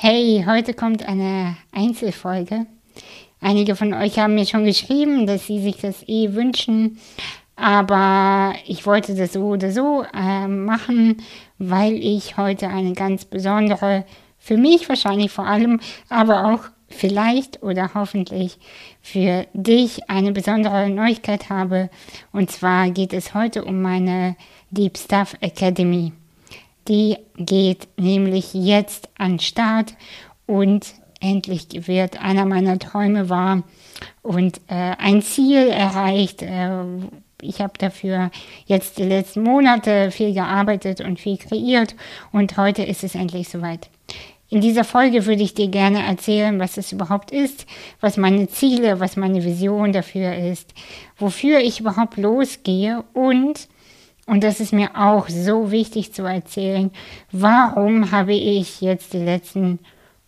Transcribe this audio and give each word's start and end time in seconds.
Hey, 0.00 0.44
heute 0.46 0.74
kommt 0.74 1.08
eine 1.08 1.56
Einzelfolge. 1.72 2.66
Einige 3.40 3.74
von 3.74 3.92
euch 3.94 4.16
haben 4.20 4.36
mir 4.36 4.46
schon 4.46 4.64
geschrieben, 4.64 5.26
dass 5.26 5.48
sie 5.48 5.60
sich 5.60 5.78
das 5.78 6.06
eh 6.06 6.34
wünschen, 6.34 7.00
aber 7.56 8.54
ich 8.64 8.86
wollte 8.86 9.16
das 9.16 9.32
so 9.32 9.40
oder 9.40 9.72
so 9.72 10.04
äh, 10.14 10.46
machen, 10.46 11.16
weil 11.58 11.94
ich 11.94 12.36
heute 12.36 12.68
eine 12.68 12.92
ganz 12.92 13.24
besondere, 13.24 14.04
für 14.38 14.56
mich 14.56 14.88
wahrscheinlich 14.88 15.32
vor 15.32 15.48
allem, 15.48 15.80
aber 16.08 16.44
auch 16.44 16.60
vielleicht 16.88 17.64
oder 17.64 17.90
hoffentlich 17.94 18.56
für 19.02 19.48
dich 19.52 20.08
eine 20.08 20.30
besondere 20.30 20.88
Neuigkeit 20.90 21.50
habe. 21.50 21.90
Und 22.30 22.52
zwar 22.52 22.90
geht 22.90 23.12
es 23.12 23.34
heute 23.34 23.64
um 23.64 23.82
meine 23.82 24.36
Deep 24.70 24.96
Stuff 24.96 25.34
Academy. 25.40 26.12
Die 26.88 27.18
geht 27.36 27.88
nämlich 27.96 28.54
jetzt 28.54 29.08
an 29.18 29.38
Start 29.38 29.94
und 30.46 30.86
endlich 31.20 31.66
wird 31.86 32.20
einer 32.22 32.46
meiner 32.46 32.78
Träume 32.78 33.28
wahr 33.28 33.62
und 34.22 34.58
äh, 34.68 34.94
ein 34.98 35.20
Ziel 35.22 35.68
erreicht. 35.68 36.42
Äh, 36.42 36.84
ich 37.42 37.60
habe 37.60 37.74
dafür 37.78 38.30
jetzt 38.66 38.98
die 38.98 39.04
letzten 39.04 39.42
Monate 39.42 40.10
viel 40.10 40.32
gearbeitet 40.32 41.00
und 41.00 41.20
viel 41.20 41.36
kreiert 41.36 41.94
und 42.32 42.56
heute 42.56 42.82
ist 42.82 43.04
es 43.04 43.14
endlich 43.14 43.48
soweit. 43.48 43.90
In 44.50 44.62
dieser 44.62 44.84
Folge 44.84 45.26
würde 45.26 45.42
ich 45.42 45.52
dir 45.52 45.68
gerne 45.68 46.02
erzählen, 46.06 46.58
was 46.58 46.78
es 46.78 46.90
überhaupt 46.92 47.30
ist, 47.32 47.66
was 48.00 48.16
meine 48.16 48.48
Ziele, 48.48 48.98
was 48.98 49.16
meine 49.16 49.44
Vision 49.44 49.92
dafür 49.92 50.34
ist, 50.34 50.72
wofür 51.18 51.58
ich 51.58 51.80
überhaupt 51.80 52.16
losgehe 52.16 53.04
und, 53.12 53.68
und 54.28 54.44
das 54.44 54.60
ist 54.60 54.74
mir 54.74 54.90
auch 54.94 55.28
so 55.28 55.70
wichtig 55.70 56.12
zu 56.12 56.24
erzählen, 56.24 56.90
warum 57.32 58.10
habe 58.10 58.34
ich 58.34 58.82
jetzt 58.82 59.14
die 59.14 59.24
letzten 59.24 59.78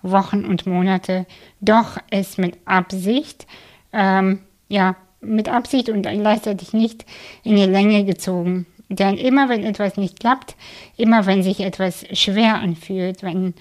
Wochen 0.02 0.46
und 0.46 0.66
Monate 0.66 1.26
doch 1.60 1.98
es 2.10 2.38
mit 2.38 2.56
Absicht, 2.64 3.46
ähm, 3.92 4.40
ja, 4.68 4.96
mit 5.20 5.50
Absicht 5.50 5.90
und 5.90 6.02
gleichzeitig 6.02 6.72
nicht 6.72 7.04
in 7.44 7.56
die 7.56 7.66
Länge 7.66 8.04
gezogen. 8.04 8.64
Denn 8.88 9.18
immer 9.18 9.50
wenn 9.50 9.64
etwas 9.64 9.98
nicht 9.98 10.18
klappt, 10.18 10.56
immer 10.96 11.26
wenn 11.26 11.42
sich 11.42 11.60
etwas 11.60 12.06
schwer 12.18 12.54
anfühlt, 12.54 13.22
wenn 13.22 13.52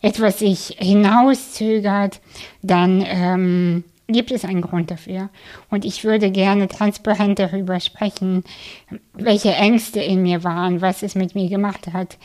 etwas 0.00 0.38
sich 0.38 0.76
hinauszögert, 0.78 2.20
dann 2.62 3.04
ähm, 3.04 3.84
gibt 4.12 4.30
es 4.30 4.44
einen 4.44 4.62
Grund 4.62 4.90
dafür. 4.90 5.30
Und 5.70 5.84
ich 5.84 6.04
würde 6.04 6.30
gerne 6.30 6.68
transparent 6.68 7.38
darüber 7.38 7.80
sprechen, 7.80 8.44
welche 9.14 9.54
Ängste 9.54 10.00
in 10.00 10.22
mir 10.22 10.44
waren, 10.44 10.80
was 10.80 11.02
es 11.02 11.14
mit 11.14 11.34
mir 11.34 11.48
gemacht 11.48 11.92
hat 11.92 12.18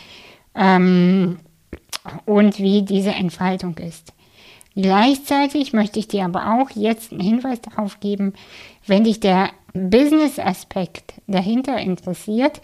ähm, 0.56 1.40
und 2.26 2.60
wie 2.60 2.84
diese 2.84 3.12
Entfaltung 3.12 3.78
ist. 3.78 4.14
Gleichzeitig 4.76 5.72
möchte 5.72 6.00
ich 6.00 6.10
dir 6.10 6.26
aber 6.26 6.60
auch 6.60 6.70
jetzt 6.76 7.14
einen 7.14 7.22
Hinweis 7.22 7.62
darauf 7.62 8.02
geben, 8.02 8.34
wenn 8.86 9.06
dich 9.06 9.22
der 9.22 9.52
Business-Aspekt 9.74 11.14
dahinter 11.28 11.78
interessiert, 11.78 12.62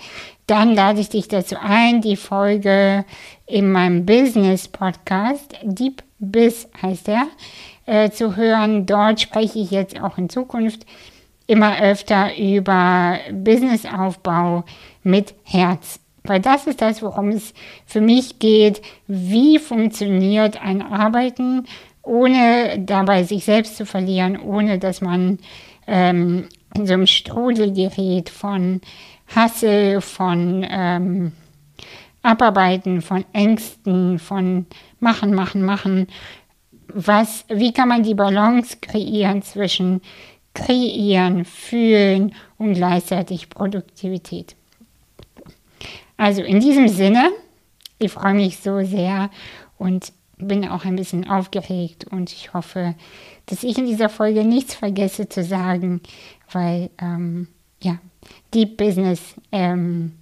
dann 0.48 0.76
lade 0.76 1.02
ich 1.02 1.10
dich 1.10 1.28
dazu 1.28 1.56
ein, 1.60 2.02
die 2.02 2.16
Folge 2.16 3.06
in 3.48 3.72
meinem 3.72 4.06
Business-Podcast, 4.06 5.58
Deep 5.64 6.04
Biz 6.20 6.68
heißt 6.82 7.10
er, 7.10 7.28
äh, 7.92 8.10
zu 8.10 8.38
hören. 8.38 8.86
Dort 8.86 9.20
spreche 9.20 9.60
ich 9.60 9.70
jetzt 9.70 10.02
auch 10.02 10.18
in 10.18 10.30
Zukunft 10.30 10.86
immer 11.46 11.82
öfter 11.82 12.38
über 12.38 13.20
Businessaufbau 13.32 14.64
mit 15.04 15.36
Herz. 15.44 16.00
Weil 16.24 16.40
das 16.40 16.68
ist 16.68 16.82
das, 16.82 17.02
worum 17.02 17.30
es 17.30 17.54
für 17.86 18.00
mich 18.00 18.40
geht. 18.40 18.82
Wie 19.08 19.60
funktioniert 19.60 20.62
ein 20.64 20.82
Arbeiten 20.82 21.66
ohne 22.04 22.80
dabei 22.80 23.24
sich 23.24 23.44
selbst 23.44 23.76
zu 23.76 23.86
verlieren, 23.86 24.40
ohne 24.40 24.80
dass 24.80 25.02
man 25.02 25.40
ähm, 25.86 26.48
in 26.74 26.88
so 26.88 26.94
einem 26.94 27.08
Strudel 27.08 27.74
gerät 27.74 28.30
von 28.30 28.82
Hasse, 29.36 30.00
von 30.00 30.66
ähm, 30.70 31.34
Abarbeiten, 32.24 33.02
von 33.02 33.26
Ängsten, 33.34 34.20
von 34.20 34.66
Machen, 35.00 35.34
Machen, 35.34 35.64
Machen. 35.64 36.08
Was, 36.94 37.46
wie 37.48 37.74
kann 37.74 37.88
man 37.90 38.04
die 38.04 38.16
Balance 38.16 38.78
kreieren 38.82 39.42
zwischen 39.42 40.02
Kreieren, 40.54 41.46
Fühlen 41.46 42.36
und 42.58 42.74
gleichzeitig 42.74 43.50
Produktivität? 43.50 44.56
Also 46.18 46.42
in 46.42 46.60
diesem 46.60 46.88
Sinne, 46.88 47.30
ich 48.00 48.12
freue 48.12 48.34
mich 48.34 48.58
so 48.58 48.84
sehr 48.84 49.30
und 49.78 50.12
bin 50.38 50.68
auch 50.68 50.86
ein 50.86 50.96
bisschen 50.96 51.30
aufgeregt 51.30 52.06
und 52.10 52.32
ich 52.32 52.54
hoffe, 52.54 52.96
dass 53.46 53.64
ich 53.64 53.78
in 53.78 53.86
dieser 53.86 54.10
Folge 54.10 54.44
nichts 54.44 54.76
vergesse 54.76 55.30
zu 55.30 55.44
sagen, 55.44 56.02
weil 56.52 56.90
ähm, 57.00 57.48
ja, 57.82 58.00
Deep 58.54 58.78
Business 58.78 59.36
ähm, 59.52 60.14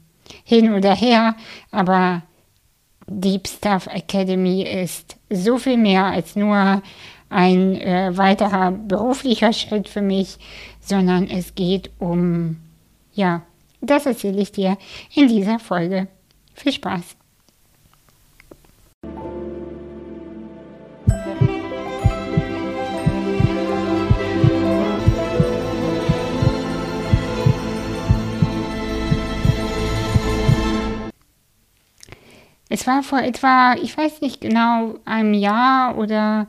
hin 0.44 0.74
oder 0.74 0.96
her, 0.96 1.36
aber 1.72 2.24
Deep 3.10 3.48
Stuff 3.48 3.88
Academy 3.88 4.64
ist 4.64 5.18
so 5.30 5.58
viel 5.58 5.78
mehr 5.78 6.06
als 6.06 6.36
nur 6.36 6.82
ein 7.30 7.80
äh, 7.80 8.16
weiterer 8.16 8.72
beruflicher 8.72 9.54
Schritt 9.54 9.88
für 9.88 10.02
mich, 10.02 10.38
sondern 10.80 11.30
es 11.30 11.56
geht 11.56 11.92
um, 12.00 12.58
ja, 13.14 13.44
das 13.82 14.06
erzähle 14.06 14.42
ich 14.42 14.52
dir 14.52 14.78
in 15.14 15.28
dieser 15.28 15.60
Folge. 15.60 16.08
Viel 16.54 16.74
Spaß! 16.74 17.19
Es 32.70 32.86
war 32.86 33.02
vor 33.02 33.20
etwa, 33.20 33.76
ich 33.82 33.98
weiß 33.98 34.22
nicht 34.22 34.42
genau, 34.42 34.96
einem 35.04 35.34
Jahr 35.34 35.98
oder 35.98 36.48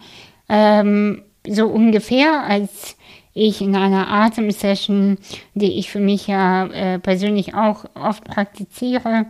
ähm, 0.49 1.23
so 1.49 1.67
ungefähr, 1.67 2.45
als 2.45 2.97
ich 3.33 3.63
in 3.63 3.75
einer 3.75 4.09
Atemsession, 4.09 5.17
die 5.55 5.79
ich 5.79 5.91
für 5.91 6.01
mich 6.01 6.27
ja 6.27 6.67
äh, 6.67 6.99
persönlich 6.99 7.55
auch 7.55 7.85
oft 7.95 8.25
praktiziere, 8.25 9.27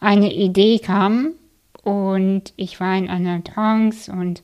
eine 0.00 0.32
Idee 0.32 0.78
kam 0.78 1.32
und 1.82 2.52
ich 2.56 2.78
war 2.78 2.96
in 2.96 3.08
einer 3.10 3.42
Trance 3.42 4.12
und 4.12 4.42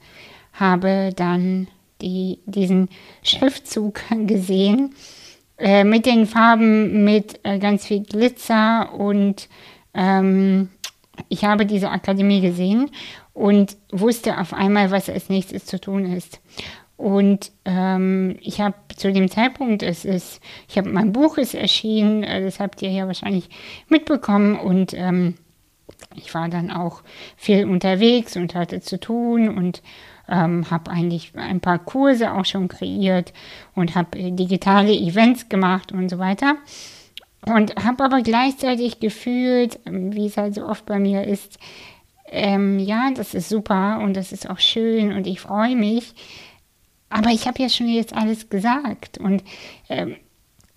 habe 0.53 1.11
dann 1.15 1.69
die, 2.01 2.41
diesen 2.47 2.89
Schriftzug 3.23 4.01
gesehen 4.27 4.95
äh, 5.59 5.85
mit 5.85 6.07
den 6.07 6.27
Farben 6.27 7.05
mit 7.05 7.39
äh, 7.45 7.59
ganz 7.59 7.87
viel 7.87 8.03
Glitzer 8.03 8.93
und 8.95 9.49
ähm, 9.95 10.71
ich 11.29 11.45
habe 11.45 11.67
diese 11.67 11.91
Akademie 11.91 12.41
gesehen 12.41 12.91
und 13.33 13.77
wusste 13.91 14.39
auf 14.39 14.53
einmal, 14.53 14.91
was 14.91 15.09
als 15.09 15.29
nächstes 15.29 15.67
zu 15.67 15.81
tun 15.81 16.07
ist. 16.07 16.41
Und 16.97 17.51
ähm, 17.65 18.37
ich 18.41 18.61
habe 18.61 18.77
zu 18.97 19.13
dem 19.13 19.29
Zeitpunkt, 19.29 19.83
es 19.83 20.05
ist, 20.05 20.41
ich 20.69 20.79
habe 20.79 20.89
mein 20.91 21.13
Buch 21.13 21.39
ist 21.39 21.55
erschienen, 21.55 22.23
äh, 22.23 22.43
das 22.43 22.61
habt 22.61 22.83
ihr 22.83 22.91
ja 22.91 23.07
wahrscheinlich 23.07 23.49
mitbekommen 23.89 24.57
und 24.57 24.95
ähm, 24.95 25.35
ich 26.15 26.33
war 26.35 26.49
dann 26.49 26.71
auch 26.71 27.03
viel 27.37 27.65
unterwegs 27.65 28.37
und 28.37 28.55
hatte 28.55 28.81
zu 28.81 29.01
tun 29.01 29.49
und 29.49 29.83
ähm, 30.29 30.71
habe 30.71 30.91
eigentlich 30.91 31.33
ein 31.35 31.61
paar 31.61 31.79
Kurse 31.79 32.33
auch 32.33 32.45
schon 32.45 32.69
kreiert 32.69 33.33
und 33.75 33.95
habe 33.95 34.19
äh, 34.19 34.31
digitale 34.31 34.93
Events 34.93 35.49
gemacht 35.49 35.93
und 35.93 36.09
so 36.09 36.19
weiter. 36.19 36.57
Und 37.47 37.75
habe 37.85 38.05
aber 38.05 38.23
gleichzeitig 38.23 39.01
gefühlt, 39.01 39.79
wie 39.85 40.27
es 40.27 40.37
halt 40.37 40.55
so 40.55 40.67
oft 40.67 40.87
bei 40.87 40.99
mir 40.99 41.25
ist, 41.25 41.59
ähm, 42.27 42.79
ja, 42.79 43.11
das 43.15 43.35
ist 43.35 43.49
super 43.49 44.01
und 44.03 44.15
das 44.15 44.33
ist 44.33 44.49
auch 44.49 44.59
schön 44.59 45.13
und 45.13 45.27
ich 45.27 45.41
freue 45.41 45.77
mich. 45.77 46.15
Aber 47.11 47.31
ich 47.31 47.47
habe 47.47 47.63
ja 47.63 47.69
schon 47.69 47.89
jetzt 47.89 48.15
alles 48.15 48.49
gesagt 48.49 49.19
und 49.19 49.45
ähm, 49.89 50.17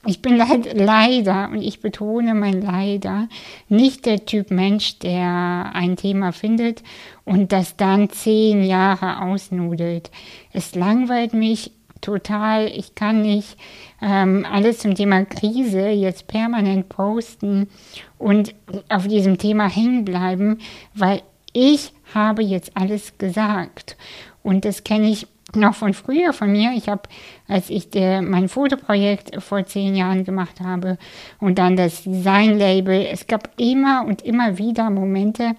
ich 0.06 0.22
bin 0.22 0.48
halt 0.48 0.74
leider, 0.74 1.50
und 1.50 1.62
ich 1.62 1.82
betone 1.82 2.34
mein 2.34 2.62
leider, 2.62 3.28
nicht 3.68 4.06
der 4.06 4.26
Typ 4.26 4.52
Mensch, 4.52 5.00
der 5.00 5.72
ein 5.74 5.98
Thema 5.98 6.32
findet 6.32 6.84
und 7.26 7.52
das 7.52 7.76
dann 7.76 8.10
zehn 8.10 8.64
Jahre 8.64 9.22
ausnudelt. 9.22 10.12
Es 10.54 10.76
langweilt 10.76 11.34
mich 11.34 11.72
total. 12.02 12.68
Ich 12.68 12.96
kann 12.96 13.22
nicht 13.22 13.58
ähm, 14.02 14.46
alles 14.50 14.80
zum 14.80 14.96
Thema 14.96 15.26
Krise 15.26 15.88
jetzt 15.90 16.28
permanent 16.28 16.90
posten 16.90 17.70
und 18.18 18.56
auf 18.90 19.08
diesem 19.08 19.38
Thema 19.38 19.70
hängen 19.70 20.06
bleiben, 20.06 20.60
weil 20.94 21.22
ich 21.54 21.94
habe 22.14 22.44
jetzt 22.44 22.76
alles 22.76 23.18
gesagt. 23.18 23.98
Und 24.44 24.66
das 24.66 24.84
kenne 24.84 25.10
ich 25.10 25.28
noch 25.56 25.76
von 25.76 25.94
früher 25.94 26.34
von 26.34 26.52
mir. 26.52 26.74
Ich 26.76 26.90
habe, 26.90 27.04
als 27.48 27.70
ich 27.70 27.90
der, 27.90 28.22
mein 28.22 28.50
Fotoprojekt 28.50 29.42
vor 29.42 29.66
zehn 29.66 29.96
Jahren 29.96 30.24
gemacht 30.24 30.60
habe 30.62 30.98
und 31.40 31.58
dann 31.58 31.76
das 31.76 32.04
Design-Label, 32.04 33.08
es 33.12 33.28
gab 33.28 33.50
immer 33.58 34.06
und 34.06 34.22
immer 34.22 34.58
wieder 34.58 34.90
Momente, 34.90 35.56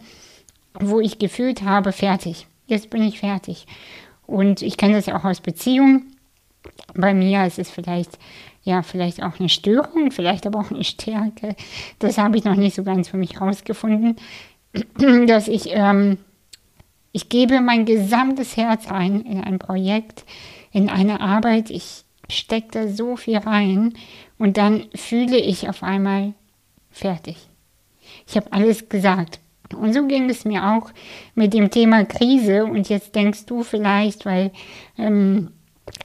wo 0.75 1.01
ich 1.01 1.19
gefühlt 1.19 1.63
habe, 1.63 1.93
fertig. 1.93 2.47
jetzt 2.67 2.91
bin 2.91 3.03
ich 3.03 3.21
fertig. 3.21 3.67
Und 4.27 4.61
ich 4.63 4.77
kenne 4.77 4.95
das 4.95 5.09
auch 5.09 5.25
aus 5.25 5.41
Beziehungen. 5.41 6.15
Bei 6.95 7.15
mir 7.15 7.45
ist 7.47 7.59
es 7.59 7.71
vielleicht, 7.71 8.19
ja, 8.63 8.83
vielleicht 8.83 9.23
auch 9.23 9.39
eine 9.39 9.49
Störung, 9.49 10.11
vielleicht 10.11 10.47
aber 10.47 10.61
auch 10.61 10.71
eine 10.71 10.85
Stärke. 10.85 11.55
Das 11.99 12.19
habe 12.19 12.37
ich 12.37 12.45
noch 12.45 12.57
nicht 12.57 12.75
so 12.75 12.83
ganz 12.83 13.09
für 13.09 13.17
mich 13.17 13.41
rausgefunden, 13.41 14.17
dass 15.27 15.49
ich, 15.49 15.71
ähm, 15.73 16.19
ich 17.13 17.29
gebe 17.29 17.61
mein 17.61 17.85
gesamtes 17.85 18.57
Herz 18.57 18.91
ein 18.91 19.23
in 19.23 19.43
ein 19.43 19.59
Projekt, 19.59 20.25
in 20.73 20.89
eine 20.89 21.21
Arbeit. 21.21 21.71
Ich 21.71 22.05
stecke 22.31 22.69
da 22.73 22.89
so 22.89 23.17
viel 23.17 23.39
rein 23.39 23.95
und 24.39 24.57
dann 24.57 24.85
fühle 24.95 25.39
ich 25.39 25.69
auf 25.69 25.83
einmal 25.83 26.35
fertig. 26.91 27.37
Ich 28.27 28.37
habe 28.37 28.53
alles 28.53 28.89
gesagt. 28.89 29.41
Und 29.77 29.93
so 29.93 30.07
ging 30.07 30.31
es 30.31 30.45
mir 30.45 30.65
auch 30.65 30.91
mit 31.35 31.53
dem 31.53 31.71
Thema 31.71 32.05
Krise. 32.05 32.65
Und 32.65 32.89
jetzt 32.89 33.15
denkst 33.15 33.47
du 33.47 33.63
vielleicht, 33.63 34.25
weil, 34.25 34.51
ähm, 34.97 35.51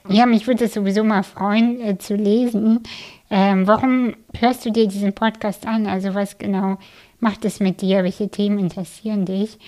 ja, 0.08 0.26
mich 0.26 0.46
würde 0.46 0.64
es 0.64 0.74
sowieso 0.74 1.04
mal 1.04 1.22
freuen 1.22 1.80
äh, 1.80 1.98
zu 1.98 2.14
lesen. 2.14 2.82
Ähm, 3.30 3.66
warum 3.66 4.14
hörst 4.38 4.64
du 4.64 4.70
dir 4.70 4.86
diesen 4.86 5.14
Podcast 5.14 5.66
an? 5.66 5.86
Also 5.86 6.14
was 6.14 6.38
genau 6.38 6.78
macht 7.20 7.44
es 7.44 7.60
mit 7.60 7.80
dir? 7.80 8.04
Welche 8.04 8.28
Themen 8.28 8.58
interessieren 8.58 9.24
dich? 9.24 9.58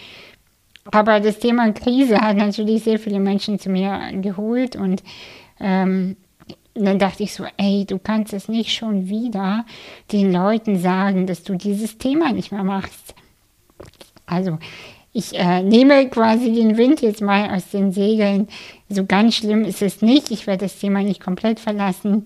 Aber 0.92 1.20
das 1.20 1.38
Thema 1.38 1.72
Krise 1.72 2.20
hat 2.20 2.36
natürlich 2.36 2.84
sehr 2.84 2.98
viele 2.98 3.18
Menschen 3.18 3.58
zu 3.58 3.70
mir 3.70 4.12
geholt 4.20 4.76
und 4.76 5.02
ähm, 5.58 6.16
dann 6.74 6.98
dachte 6.98 7.22
ich 7.22 7.32
so, 7.32 7.44
ey, 7.56 7.86
du 7.86 7.98
kannst 7.98 8.32
es 8.34 8.48
nicht 8.48 8.72
schon 8.72 9.08
wieder 9.08 9.64
den 10.12 10.32
Leuten 10.32 10.78
sagen, 10.78 11.26
dass 11.26 11.42
du 11.42 11.54
dieses 11.56 11.98
Thema 11.98 12.32
nicht 12.32 12.52
mehr 12.52 12.64
machst. 12.64 13.14
Also 14.26 14.58
ich 15.12 15.38
äh, 15.38 15.62
nehme 15.62 16.08
quasi 16.10 16.52
den 16.52 16.76
Wind 16.76 17.00
jetzt 17.00 17.22
mal 17.22 17.54
aus 17.54 17.70
den 17.70 17.90
Segeln. 17.90 18.48
So 18.88 19.04
ganz 19.04 19.34
schlimm 19.34 19.64
ist 19.64 19.82
es 19.82 20.02
nicht. 20.02 20.30
Ich 20.30 20.46
werde 20.46 20.64
das 20.64 20.78
Thema 20.78 21.02
nicht 21.02 21.20
komplett 21.20 21.60
verlassen. 21.60 22.24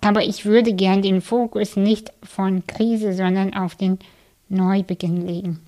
Aber 0.00 0.24
ich 0.24 0.46
würde 0.46 0.72
gern 0.72 1.02
den 1.02 1.20
Fokus 1.20 1.76
nicht 1.76 2.12
von 2.22 2.66
Krise, 2.66 3.12
sondern 3.12 3.54
auf 3.54 3.74
den 3.74 3.98
Neubeginn 4.48 5.26
legen. 5.26 5.60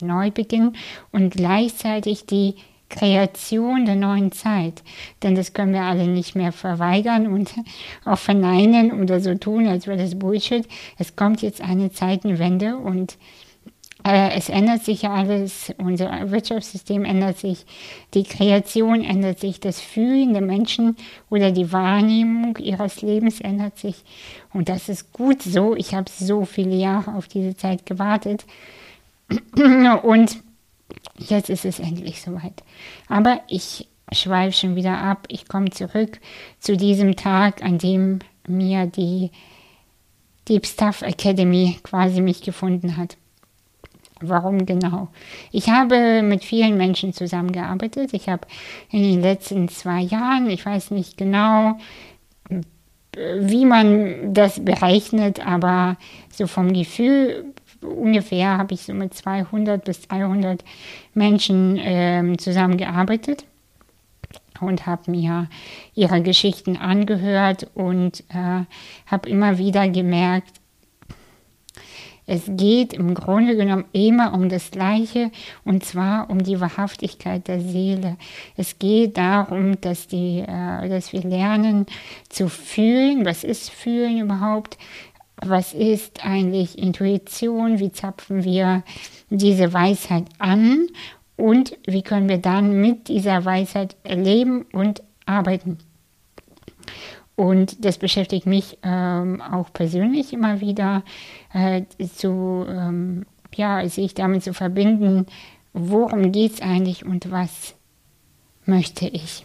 Neubeginn 0.00 0.74
und 1.10 1.34
gleichzeitig 1.34 2.26
die 2.26 2.56
Kreation 2.90 3.86
der 3.86 3.96
neuen 3.96 4.30
Zeit. 4.30 4.82
Denn 5.22 5.34
das 5.34 5.52
können 5.52 5.72
wir 5.72 5.82
alle 5.82 6.06
nicht 6.06 6.36
mehr 6.36 6.52
verweigern 6.52 7.26
und 7.26 7.54
auch 8.04 8.18
verneinen 8.18 9.00
oder 9.00 9.20
so 9.20 9.34
tun, 9.34 9.66
als 9.66 9.86
wäre 9.86 9.98
das 9.98 10.18
Bullshit. 10.18 10.66
Es 10.98 11.16
kommt 11.16 11.42
jetzt 11.42 11.60
eine 11.60 11.90
Zeitenwende 11.90 12.76
und 12.76 13.16
es 14.06 14.50
ändert 14.50 14.84
sich 14.84 15.02
ja 15.02 15.14
alles, 15.14 15.72
unser 15.78 16.30
Wirtschaftssystem 16.30 17.06
ändert 17.06 17.38
sich, 17.38 17.64
die 18.12 18.24
Kreation 18.24 19.02
ändert 19.02 19.40
sich, 19.40 19.60
das 19.60 19.80
Fühlen 19.80 20.34
der 20.34 20.42
Menschen 20.42 20.96
oder 21.30 21.52
die 21.52 21.72
Wahrnehmung 21.72 22.58
ihres 22.58 23.00
Lebens 23.00 23.40
ändert 23.40 23.78
sich. 23.78 24.04
Und 24.52 24.68
das 24.68 24.90
ist 24.90 25.14
gut 25.14 25.40
so. 25.40 25.74
Ich 25.74 25.94
habe 25.94 26.10
so 26.10 26.44
viele 26.44 26.74
Jahre 26.74 27.14
auf 27.14 27.28
diese 27.28 27.56
Zeit 27.56 27.86
gewartet. 27.86 28.44
Und 30.02 30.36
jetzt 31.16 31.48
ist 31.48 31.64
es 31.64 31.80
endlich 31.80 32.20
soweit. 32.20 32.62
Aber 33.08 33.40
ich 33.48 33.88
schweife 34.12 34.52
schon 34.52 34.76
wieder 34.76 34.98
ab. 34.98 35.26
Ich 35.28 35.48
komme 35.48 35.70
zurück 35.70 36.20
zu 36.58 36.76
diesem 36.76 37.16
Tag, 37.16 37.64
an 37.64 37.78
dem 37.78 38.18
mir 38.46 38.84
die 38.84 39.30
Deep 40.46 40.66
Stuff 40.66 41.00
Academy 41.00 41.78
quasi 41.82 42.20
mich 42.20 42.42
gefunden 42.42 42.98
hat. 42.98 43.16
Warum 44.20 44.64
genau? 44.64 45.08
Ich 45.50 45.68
habe 45.68 46.22
mit 46.22 46.44
vielen 46.44 46.76
Menschen 46.76 47.12
zusammengearbeitet. 47.12 48.14
Ich 48.14 48.28
habe 48.28 48.46
in 48.90 49.02
den 49.02 49.20
letzten 49.20 49.68
zwei 49.68 50.00
Jahren, 50.00 50.48
ich 50.48 50.64
weiß 50.64 50.92
nicht 50.92 51.16
genau, 51.16 51.78
wie 53.16 53.64
man 53.64 54.34
das 54.34 54.64
berechnet, 54.64 55.44
aber 55.44 55.96
so 56.30 56.46
vom 56.46 56.72
Gefühl 56.72 57.54
ungefähr 57.80 58.56
habe 58.56 58.74
ich 58.74 58.82
so 58.82 58.94
mit 58.94 59.14
200 59.14 59.84
bis 59.84 60.02
300 60.08 60.64
Menschen 61.12 61.76
äh, 61.76 62.36
zusammengearbeitet 62.38 63.44
und 64.60 64.86
habe 64.86 65.10
mir 65.10 65.48
ihre 65.94 66.22
Geschichten 66.22 66.76
angehört 66.76 67.68
und 67.74 68.20
äh, 68.30 68.64
habe 69.06 69.28
immer 69.28 69.58
wieder 69.58 69.88
gemerkt, 69.88 70.60
es 72.26 72.42
geht 72.46 72.94
im 72.94 73.14
Grunde 73.14 73.56
genommen 73.56 73.84
immer 73.92 74.32
um 74.32 74.48
das 74.48 74.70
Gleiche 74.70 75.30
und 75.64 75.84
zwar 75.84 76.30
um 76.30 76.42
die 76.42 76.60
Wahrhaftigkeit 76.60 77.46
der 77.48 77.60
Seele. 77.60 78.16
Es 78.56 78.78
geht 78.78 79.18
darum, 79.18 79.80
dass, 79.80 80.06
die, 80.06 80.40
äh, 80.40 80.88
dass 80.88 81.12
wir 81.12 81.22
lernen 81.22 81.86
zu 82.30 82.48
fühlen. 82.48 83.26
Was 83.26 83.44
ist 83.44 83.70
fühlen 83.70 84.18
überhaupt? 84.18 84.78
Was 85.36 85.74
ist 85.74 86.24
eigentlich 86.24 86.78
Intuition? 86.78 87.78
Wie 87.78 87.92
zapfen 87.92 88.44
wir 88.44 88.84
diese 89.28 89.72
Weisheit 89.72 90.24
an? 90.38 90.86
Und 91.36 91.76
wie 91.86 92.02
können 92.02 92.28
wir 92.28 92.38
dann 92.38 92.80
mit 92.80 93.08
dieser 93.08 93.44
Weisheit 93.44 93.96
leben 94.06 94.64
und 94.72 95.02
arbeiten? 95.26 95.78
Und 97.36 97.84
das 97.84 97.98
beschäftigt 97.98 98.46
mich 98.46 98.78
ähm, 98.82 99.42
auch 99.42 99.72
persönlich 99.72 100.32
immer 100.32 100.60
wieder, 100.60 101.02
äh, 101.52 101.82
zu, 102.14 102.64
ähm, 102.68 103.26
ja, 103.54 103.88
sich 103.88 104.14
damit 104.14 104.44
zu 104.44 104.54
verbinden, 104.54 105.26
worum 105.72 106.30
geht 106.30 106.54
es 106.54 106.62
eigentlich 106.62 107.04
und 107.04 107.30
was 107.30 107.74
möchte 108.64 109.06
ich. 109.06 109.44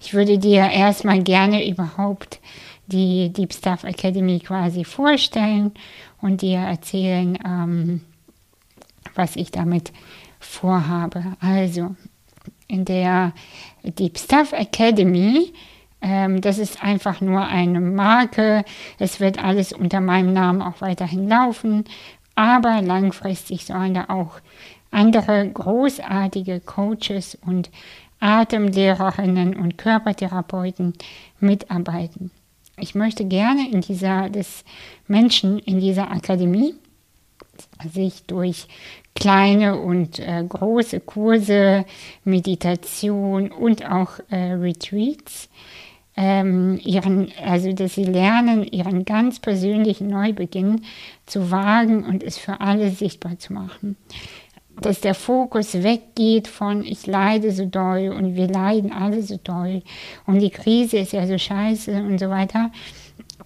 Ich 0.00 0.12
würde 0.12 0.38
dir 0.38 0.70
erstmal 0.70 1.22
gerne 1.22 1.66
überhaupt 1.66 2.40
die 2.86 3.32
Deep 3.32 3.54
Stuff 3.54 3.84
Academy 3.84 4.38
quasi 4.40 4.84
vorstellen 4.84 5.72
und 6.20 6.42
dir 6.42 6.58
erzählen, 6.58 7.38
ähm, 7.44 8.00
was 9.14 9.36
ich 9.36 9.50
damit 9.50 9.92
vorhabe. 10.40 11.24
Also, 11.40 11.96
in 12.68 12.84
der 12.84 13.32
Deep 13.82 14.18
Stuff 14.18 14.52
Academy 14.52 15.52
ähm, 16.04 16.42
das 16.42 16.58
ist 16.58 16.84
einfach 16.84 17.22
nur 17.22 17.46
eine 17.46 17.80
Marke. 17.80 18.64
Es 18.98 19.20
wird 19.20 19.42
alles 19.42 19.72
unter 19.72 20.02
meinem 20.02 20.34
Namen 20.34 20.60
auch 20.60 20.82
weiterhin 20.82 21.28
laufen. 21.28 21.84
Aber 22.34 22.82
langfristig 22.82 23.64
sollen 23.64 23.94
da 23.94 24.06
auch 24.08 24.40
andere 24.90 25.48
großartige 25.48 26.60
Coaches 26.60 27.38
und 27.46 27.70
Atemlehrerinnen 28.20 29.56
und 29.56 29.78
Körpertherapeuten 29.78 30.92
mitarbeiten. 31.40 32.30
Ich 32.76 32.94
möchte 32.94 33.24
gerne 33.24 33.70
in 33.70 33.80
dieser, 33.80 34.28
des 34.28 34.64
Menschen 35.06 35.58
in 35.58 35.80
dieser 35.80 36.10
Akademie 36.10 36.74
sich 37.92 38.24
durch 38.24 38.66
kleine 39.14 39.80
und 39.80 40.18
äh, 40.18 40.44
große 40.46 41.00
Kurse, 41.00 41.86
Meditation 42.24 43.52
und 43.52 43.88
auch 43.88 44.18
äh, 44.28 44.52
Retreats 44.52 45.48
ähm, 46.16 46.78
ihren, 46.82 47.32
also 47.44 47.72
dass 47.72 47.94
sie 47.94 48.04
lernen, 48.04 48.64
ihren 48.64 49.04
ganz 49.04 49.40
persönlichen 49.40 50.08
Neubeginn 50.08 50.82
zu 51.26 51.50
wagen 51.50 52.04
und 52.04 52.22
es 52.22 52.38
für 52.38 52.60
alle 52.60 52.90
sichtbar 52.90 53.38
zu 53.38 53.52
machen. 53.52 53.96
Dass 54.80 55.00
der 55.00 55.14
Fokus 55.14 55.82
weggeht 55.82 56.48
von 56.48 56.84
ich 56.84 57.06
leide 57.06 57.52
so 57.52 57.64
doll 57.64 58.12
und 58.16 58.34
wir 58.34 58.48
leiden 58.48 58.92
alle 58.92 59.22
so 59.22 59.38
doll 59.42 59.82
und 60.26 60.40
die 60.40 60.50
Krise 60.50 60.98
ist 60.98 61.12
ja 61.12 61.26
so 61.26 61.38
scheiße 61.38 62.02
und 62.02 62.18
so 62.18 62.28
weiter, 62.28 62.70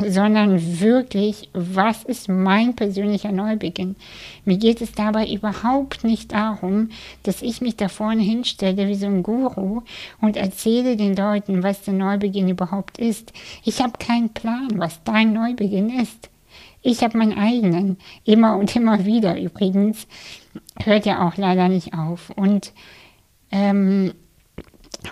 sondern 0.07 0.81
wirklich, 0.81 1.51
was 1.53 2.05
ist 2.05 2.29
mein 2.29 2.75
persönlicher 2.75 3.33
Neubeginn? 3.33 3.97
Mir 4.45 4.57
geht 4.57 4.81
es 4.81 4.93
dabei 4.93 5.29
überhaupt 5.29 6.05
nicht 6.05 6.33
darum, 6.33 6.91
dass 7.25 7.43
ich 7.43 7.61
mich 7.61 7.77
da 7.77 7.89
vorne 7.89 8.23
hinstelle 8.23 8.87
wie 8.87 8.95
so 8.95 9.07
ein 9.07 9.23
Guru 9.23 9.83
und 10.21 10.37
erzähle 10.37 10.97
den 10.97 11.17
Leuten, 11.17 11.63
was 11.63 11.83
der 11.83 11.95
Neubeginn 11.95 12.49
überhaupt 12.49 12.99
ist. 12.99 13.33
Ich 13.65 13.83
habe 13.83 13.99
keinen 13.99 14.31
Plan, 14.31 14.69
was 14.77 15.03
dein 15.03 15.33
Neubeginn 15.33 15.91
ist. 15.91 16.31
Ich 16.83 17.03
habe 17.03 17.19
meinen 17.19 17.37
eigenen, 17.37 17.99
immer 18.25 18.57
und 18.57 18.75
immer 18.77 19.05
wieder 19.05 19.39
übrigens. 19.39 20.07
Hört 20.83 21.07
ja 21.07 21.27
auch 21.27 21.37
leider 21.37 21.69
nicht 21.69 21.93
auf. 21.95 22.31
Und 22.31 22.73
ähm, 23.51 24.13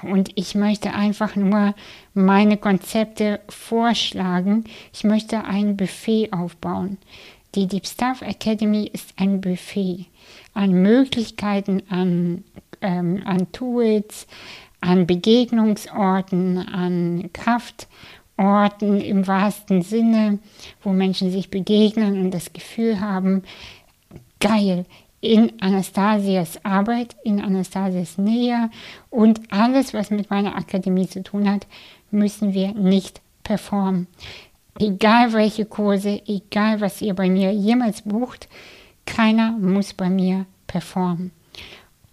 und 0.02 0.30
ich 0.34 0.54
möchte 0.54 0.92
einfach 0.92 1.36
nur 1.36 1.74
meine 2.16 2.56
Konzepte 2.56 3.40
vorschlagen. 3.48 4.64
Ich 4.92 5.04
möchte 5.04 5.44
ein 5.44 5.76
Buffet 5.76 6.32
aufbauen. 6.32 6.98
Die 7.54 7.66
Deep 7.66 7.86
Staff 7.86 8.22
Academy 8.22 8.90
ist 8.92 9.14
ein 9.16 9.40
Buffet 9.40 10.06
an 10.54 10.72
Möglichkeiten, 10.82 11.82
an, 11.88 12.44
ähm, 12.80 13.22
an 13.24 13.52
Tools, 13.52 14.26
an 14.80 15.06
Begegnungsorten, 15.06 16.58
an 16.58 17.30
Kraftorten 17.32 19.00
im 19.00 19.26
wahrsten 19.26 19.82
Sinne, 19.82 20.38
wo 20.82 20.90
Menschen 20.90 21.30
sich 21.30 21.50
begegnen 21.50 22.20
und 22.20 22.30
das 22.32 22.52
Gefühl 22.52 23.00
haben, 23.00 23.42
geil, 24.40 24.86
in 25.20 25.60
Anastasias 25.60 26.64
Arbeit, 26.64 27.16
in 27.24 27.40
Anastasias 27.40 28.18
Nähe 28.18 28.70
und 29.10 29.40
alles, 29.50 29.94
was 29.94 30.10
mit 30.10 30.30
meiner 30.30 30.56
Akademie 30.56 31.08
zu 31.08 31.22
tun 31.22 31.50
hat, 31.50 31.66
müssen 32.10 32.54
wir 32.54 32.72
nicht 32.72 33.20
performen. 33.42 34.06
Egal 34.78 35.32
welche 35.32 35.64
Kurse, 35.64 36.20
egal 36.26 36.80
was 36.80 37.00
ihr 37.00 37.14
bei 37.14 37.28
mir 37.28 37.52
jemals 37.52 38.02
bucht, 38.02 38.48
keiner 39.06 39.52
muss 39.52 39.94
bei 39.94 40.10
mir 40.10 40.46
performen. 40.66 41.30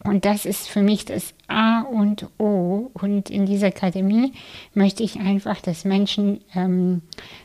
Und 0.03 0.25
das 0.25 0.45
ist 0.45 0.67
für 0.67 0.81
mich 0.81 1.05
das 1.05 1.33
A 1.47 1.81
und 1.81 2.27
O. 2.37 2.91
Und 2.93 3.29
in 3.29 3.45
dieser 3.45 3.67
Akademie 3.67 4.33
möchte 4.73 5.03
ich 5.03 5.19
einfach, 5.19 5.61
dass 5.61 5.85
Menschen 5.85 6.41
ähm, 6.53 7.01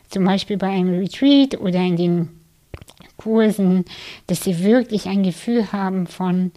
zum 0.09 0.25
Beispiel 0.25 0.57
bei 0.57 0.67
einem 0.67 0.99
Retreat 0.99 1.59
oder 1.59 1.79
in 1.79 1.95
den 1.95 2.29
Kursen, 3.17 3.85
dass 4.27 4.43
sie 4.43 4.63
wirklich 4.63 5.07
ein 5.07 5.23
Gefühl 5.23 5.71
haben 5.71 6.07
von, 6.07 6.51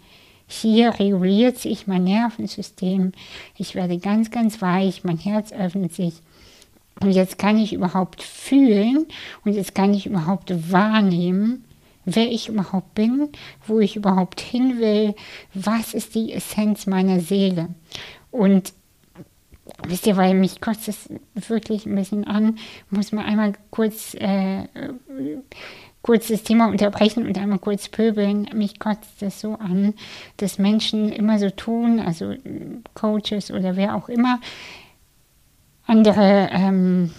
hier 0.53 0.99
reguliert 0.99 1.59
sich 1.59 1.87
mein 1.87 2.05
Nervensystem, 2.05 3.13
ich 3.57 3.75
werde 3.75 3.99
ganz, 3.99 4.31
ganz 4.31 4.63
weich, 4.63 5.05
mein 5.05 5.19
Herz 5.19 5.53
öffnet 5.53 5.95
sich. 5.95 6.15
Und 7.01 7.11
jetzt 7.11 7.39
kann 7.39 7.59
ich 7.59 7.73
überhaupt 7.73 8.23
fühlen 8.23 9.07
und 9.45 9.55
jetzt 9.55 9.75
kann 9.75 9.95
ich 9.95 10.07
überhaupt 10.07 10.71
wahrnehmen, 10.71 11.65
wer 12.05 12.31
ich 12.31 12.49
überhaupt 12.49 12.95
bin, 12.95 13.29
wo 13.67 13.81
ich 13.81 13.97
überhaupt 13.97 14.41
hin 14.41 14.79
will, 14.79 15.15
was 15.55 15.95
ist 15.95 16.15
die 16.15 16.33
Essenz 16.33 16.87
meiner 16.87 17.21
Seele. 17.21 17.69
Und 18.31 18.73
wisst 19.87 20.07
ihr, 20.07 20.17
weil 20.17 20.35
mich 20.35 20.61
kotzt 20.61 20.89
es 20.89 21.09
wirklich 21.35 21.87
ein 21.87 21.95
bisschen 21.95 22.25
an, 22.27 22.59
muss 22.91 23.13
man 23.13 23.25
einmal 23.25 23.53
kurz, 23.71 24.15
äh, 24.15 24.65
kurz 26.03 26.29
das 26.29 26.43
Thema 26.43 26.69
unterbrechen 26.69 27.27
und 27.27 27.39
einmal 27.39 27.59
kurz 27.59 27.89
pöbeln. 27.89 28.49
Mich 28.55 28.79
kotzt 28.79 29.23
es 29.23 29.41
so 29.41 29.55
an, 29.55 29.95
dass 30.37 30.59
Menschen 30.59 31.11
immer 31.11 31.39
so 31.39 31.51
tun, 31.51 32.01
also 32.01 32.35
Coaches 32.95 33.51
oder 33.51 33.77
wer 33.77 33.95
auch 33.95 34.09
immer, 34.09 34.41
andere 35.87 36.49
ähm, 36.53 37.13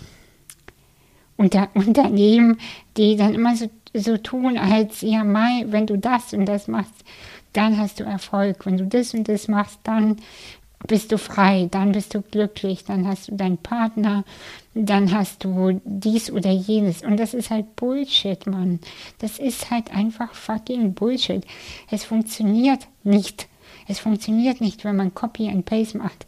unter, 1.38 1.70
Unternehmen, 1.74 2.60
die 2.98 3.16
dann 3.16 3.34
immer 3.34 3.56
so 3.56 3.70
so 3.94 4.18
tun, 4.18 4.58
als 4.58 5.02
ja, 5.02 5.24
Mai, 5.24 5.66
wenn 5.68 5.86
du 5.86 5.98
das 5.98 6.34
und 6.34 6.46
das 6.46 6.68
machst, 6.68 7.04
dann 7.54 7.78
hast 7.78 8.00
du 8.00 8.04
Erfolg. 8.04 8.66
Wenn 8.66 8.78
du 8.78 8.86
das 8.86 9.14
und 9.14 9.28
das 9.28 9.48
machst, 9.48 9.80
dann 9.84 10.18
bist 10.88 11.12
du 11.12 11.18
frei, 11.18 11.68
dann 11.72 11.92
bist 11.92 12.14
du 12.14 12.22
glücklich, 12.22 12.84
dann 12.84 13.08
hast 13.08 13.30
du 13.30 13.36
deinen 13.36 13.58
Partner, 13.58 14.24
dann 14.74 15.14
hast 15.14 15.44
du 15.44 15.82
dies 15.86 16.32
oder 16.32 16.52
jenes. 16.52 17.04
Und 17.04 17.18
das 17.18 17.34
ist 17.34 17.50
halt 17.50 17.76
Bullshit, 17.76 18.46
Mann. 18.48 18.80
Das 19.20 19.40
ist 19.40 19.72
halt 19.72 19.94
einfach 19.94 20.34
fucking 20.34 20.94
Bullshit. 20.94 21.46
Es 21.90 22.04
funktioniert 22.04 22.88
nicht. 23.04 23.48
Es 23.88 24.00
funktioniert 24.00 24.62
nicht, 24.62 24.84
wenn 24.84 24.96
man 24.96 25.14
Copy 25.14 25.50
and 25.50 25.66
Paste 25.66 25.98
macht. 25.98 26.26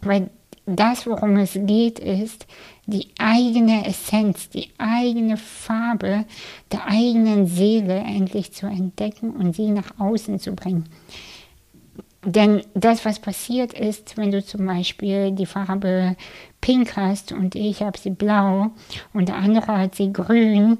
Weil 0.00 0.30
das, 0.66 1.06
worum 1.06 1.36
es 1.36 1.52
geht, 1.54 1.98
ist, 1.98 2.46
die 2.86 3.08
eigene 3.18 3.86
Essenz, 3.86 4.48
die 4.50 4.68
eigene 4.78 5.36
Farbe 5.36 6.24
der 6.72 6.86
eigenen 6.86 7.46
Seele 7.46 7.98
endlich 7.98 8.52
zu 8.52 8.66
entdecken 8.66 9.30
und 9.30 9.56
sie 9.56 9.70
nach 9.70 9.98
außen 9.98 10.38
zu 10.40 10.54
bringen. 10.54 10.84
Denn 12.24 12.62
das, 12.74 13.04
was 13.04 13.20
passiert 13.20 13.72
ist, 13.72 14.16
wenn 14.16 14.32
du 14.32 14.44
zum 14.44 14.66
Beispiel 14.66 15.30
die 15.30 15.46
Farbe 15.46 16.16
pink 16.60 16.96
hast 16.96 17.30
und 17.32 17.54
ich 17.54 17.82
habe 17.82 17.96
sie 17.96 18.10
blau 18.10 18.72
und 19.12 19.28
der 19.28 19.36
andere 19.36 19.78
hat 19.78 19.94
sie 19.94 20.12
grün 20.12 20.78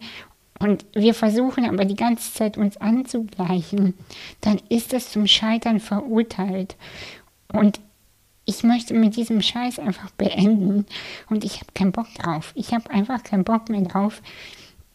und 0.58 0.84
wir 0.94 1.14
versuchen 1.14 1.64
aber 1.64 1.84
die 1.84 1.94
ganze 1.94 2.32
Zeit 2.32 2.58
uns 2.58 2.76
anzugleichen, 2.78 3.94
dann 4.40 4.60
ist 4.68 4.92
das 4.92 5.12
zum 5.12 5.26
Scheitern 5.26 5.78
verurteilt. 5.78 6.76
Und 7.52 7.80
ich 8.44 8.64
möchte 8.64 8.94
mit 8.94 9.16
diesem 9.16 9.40
Scheiß 9.40 9.78
einfach 9.78 10.10
beenden 10.12 10.86
und 11.30 11.44
ich 11.44 11.60
habe 11.60 11.72
keinen 11.74 11.92
Bock 11.92 12.12
drauf. 12.14 12.52
Ich 12.56 12.72
habe 12.72 12.90
einfach 12.90 13.22
keinen 13.22 13.44
Bock 13.44 13.68
mehr 13.68 13.82
drauf, 13.82 14.22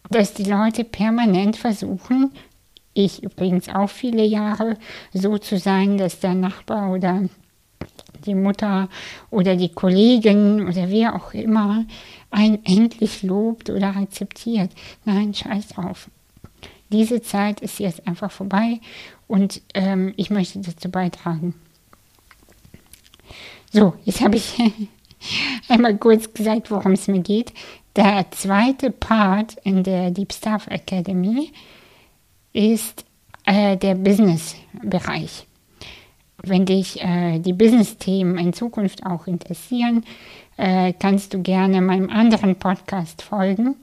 dass 0.09 0.33
die 0.33 0.43
Leute 0.43 0.83
permanent 0.83 1.55
versuchen, 1.55 2.31
ich 2.93 3.23
übrigens 3.23 3.69
auch 3.69 3.89
viele 3.89 4.23
Jahre, 4.23 4.77
so 5.13 5.38
zu 5.38 5.57
sein, 5.57 5.97
dass 5.97 6.19
der 6.19 6.35
Nachbar 6.35 6.91
oder 6.91 7.23
die 8.25 8.35
Mutter 8.35 8.89
oder 9.29 9.55
die 9.55 9.69
Kollegin 9.69 10.67
oder 10.67 10.89
wer 10.89 11.15
auch 11.15 11.33
immer 11.33 11.85
einen 12.31 12.63
endlich 12.65 13.23
lobt 13.23 13.69
oder 13.69 13.95
akzeptiert. 13.95 14.71
Nein, 15.05 15.33
scheiß 15.33 15.69
drauf. 15.69 16.09
Diese 16.89 17.21
Zeit 17.21 17.62
ist 17.62 17.79
jetzt 17.79 18.07
einfach 18.07 18.31
vorbei 18.31 18.79
und 19.27 19.62
ähm, 19.73 20.13
ich 20.15 20.29
möchte 20.29 20.59
dazu 20.59 20.89
beitragen. 20.89 21.55
So, 23.71 23.95
jetzt 24.05 24.21
habe 24.21 24.38
ich 24.38 24.55
einmal 25.67 25.97
kurz 25.97 26.31
gesagt, 26.33 26.69
worum 26.69 26.91
es 26.91 27.07
mir 27.07 27.21
geht. 27.21 27.53
Der 27.95 28.25
zweite 28.31 28.91
Part 28.91 29.57
in 29.63 29.83
der 29.83 30.12
Deep 30.12 30.33
Staff 30.33 30.67
Academy 30.67 31.51
ist 32.53 33.05
äh, 33.45 33.75
der 33.77 33.95
Business-Bereich. 33.95 35.48
Wenn 36.43 36.65
dich 36.65 37.01
äh, 37.01 37.39
die 37.39 37.53
Business-Themen 37.53 38.38
in 38.38 38.53
Zukunft 38.53 39.05
auch 39.05 39.27
interessieren, 39.27 40.03
äh, 40.57 40.93
kannst 40.93 41.33
du 41.33 41.41
gerne 41.41 41.81
meinem 41.81 42.10
anderen 42.10 42.55
Podcast 42.55 43.22
folgen. 43.22 43.75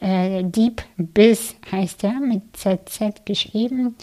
Äh, 0.00 0.44
Deep 0.44 0.82
Biz 0.96 1.56
heißt 1.70 2.04
er, 2.04 2.20
mit 2.20 2.56
ZZ 2.56 3.24
geschrieben. 3.24 3.96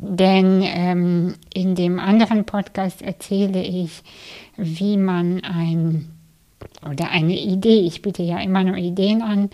Denn 0.00 0.62
ähm, 0.64 1.34
in 1.52 1.74
dem 1.74 1.98
anderen 1.98 2.44
Podcast 2.44 3.00
erzähle 3.00 3.62
ich, 3.62 4.02
wie 4.56 4.96
man 4.96 5.42
ein 5.44 6.08
oder 6.88 7.10
eine 7.10 7.38
Idee, 7.38 7.80
ich 7.80 8.02
biete 8.02 8.22
ja 8.22 8.40
immer 8.40 8.64
nur 8.64 8.76
Ideen 8.76 9.22
an, 9.22 9.50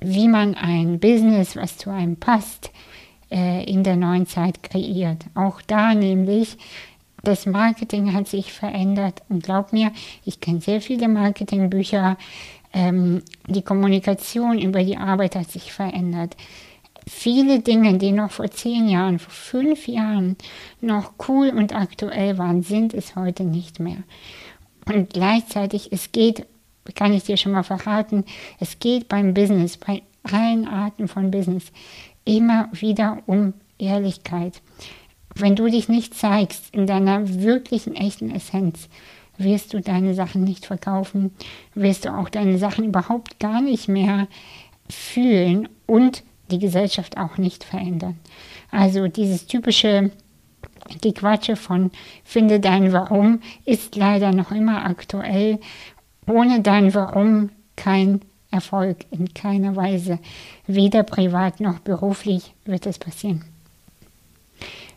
wie 0.00 0.28
man 0.28 0.54
ein 0.54 0.98
Business, 0.98 1.56
was 1.56 1.76
zu 1.78 1.90
einem 1.90 2.16
passt, 2.16 2.70
äh, 3.30 3.64
in 3.64 3.82
der 3.82 3.96
neuen 3.96 4.26
Zeit 4.26 4.62
kreiert. 4.62 5.24
Auch 5.34 5.60
da 5.62 5.94
nämlich, 5.94 6.56
das 7.22 7.46
Marketing 7.46 8.12
hat 8.12 8.28
sich 8.28 8.52
verändert 8.52 9.22
und 9.28 9.42
glaub 9.42 9.72
mir, 9.72 9.92
ich 10.24 10.40
kenne 10.40 10.60
sehr 10.60 10.80
viele 10.80 11.08
Marketingbücher, 11.08 12.16
ähm, 12.72 13.22
die 13.46 13.62
Kommunikation 13.62 14.58
über 14.58 14.84
die 14.84 14.96
Arbeit 14.96 15.34
hat 15.36 15.50
sich 15.50 15.72
verändert 15.72 16.36
viele 17.08 17.60
Dinge, 17.60 17.98
die 17.98 18.12
noch 18.12 18.30
vor 18.30 18.50
zehn 18.50 18.88
Jahren, 18.88 19.18
vor 19.18 19.32
fünf 19.32 19.86
Jahren 19.86 20.36
noch 20.80 21.12
cool 21.28 21.50
und 21.50 21.74
aktuell 21.74 22.36
waren, 22.38 22.62
sind 22.62 22.94
es 22.94 23.16
heute 23.16 23.44
nicht 23.44 23.80
mehr. 23.80 23.98
Und 24.86 25.10
gleichzeitig, 25.10 25.92
es 25.92 26.12
geht, 26.12 26.46
kann 26.94 27.12
ich 27.12 27.24
dir 27.24 27.36
schon 27.36 27.52
mal 27.52 27.62
verraten, 27.62 28.24
es 28.60 28.78
geht 28.78 29.08
beim 29.08 29.34
Business, 29.34 29.76
bei 29.76 30.02
allen 30.24 30.66
Arten 30.66 31.08
von 31.08 31.30
Business, 31.30 31.72
immer 32.26 32.68
wieder 32.72 33.22
um 33.24 33.54
Ehrlichkeit. 33.78 34.60
Wenn 35.34 35.56
du 35.56 35.68
dich 35.68 35.88
nicht 35.88 36.14
zeigst 36.14 36.74
in 36.74 36.86
deiner 36.86 37.40
wirklichen, 37.40 37.94
echten 37.94 38.30
Essenz, 38.30 38.88
wirst 39.38 39.72
du 39.72 39.80
deine 39.80 40.14
Sachen 40.14 40.44
nicht 40.44 40.66
verkaufen, 40.66 41.30
wirst 41.74 42.04
du 42.04 42.14
auch 42.14 42.28
deine 42.28 42.58
Sachen 42.58 42.84
überhaupt 42.84 43.38
gar 43.38 43.60
nicht 43.60 43.88
mehr 43.88 44.28
fühlen 44.88 45.68
und 45.86 46.22
die 46.50 46.58
Gesellschaft 46.58 47.16
auch 47.18 47.38
nicht 47.38 47.64
verändern. 47.64 48.18
Also 48.70 49.08
dieses 49.08 49.46
typische 49.46 50.10
Gequatsche 51.00 51.56
von 51.56 51.90
finde 52.24 52.60
dein 52.60 52.92
Warum 52.92 53.40
ist 53.64 53.96
leider 53.96 54.32
noch 54.32 54.52
immer 54.52 54.84
aktuell. 54.84 55.58
Ohne 56.26 56.60
dein 56.60 56.94
Warum 56.94 57.50
kein 57.76 58.20
Erfolg 58.56 59.06
in 59.10 59.32
keiner 59.32 59.76
Weise. 59.76 60.18
Weder 60.66 61.02
privat 61.02 61.60
noch 61.60 61.78
beruflich 61.78 62.52
wird 62.64 62.86
es 62.86 62.98
passieren. 62.98 63.44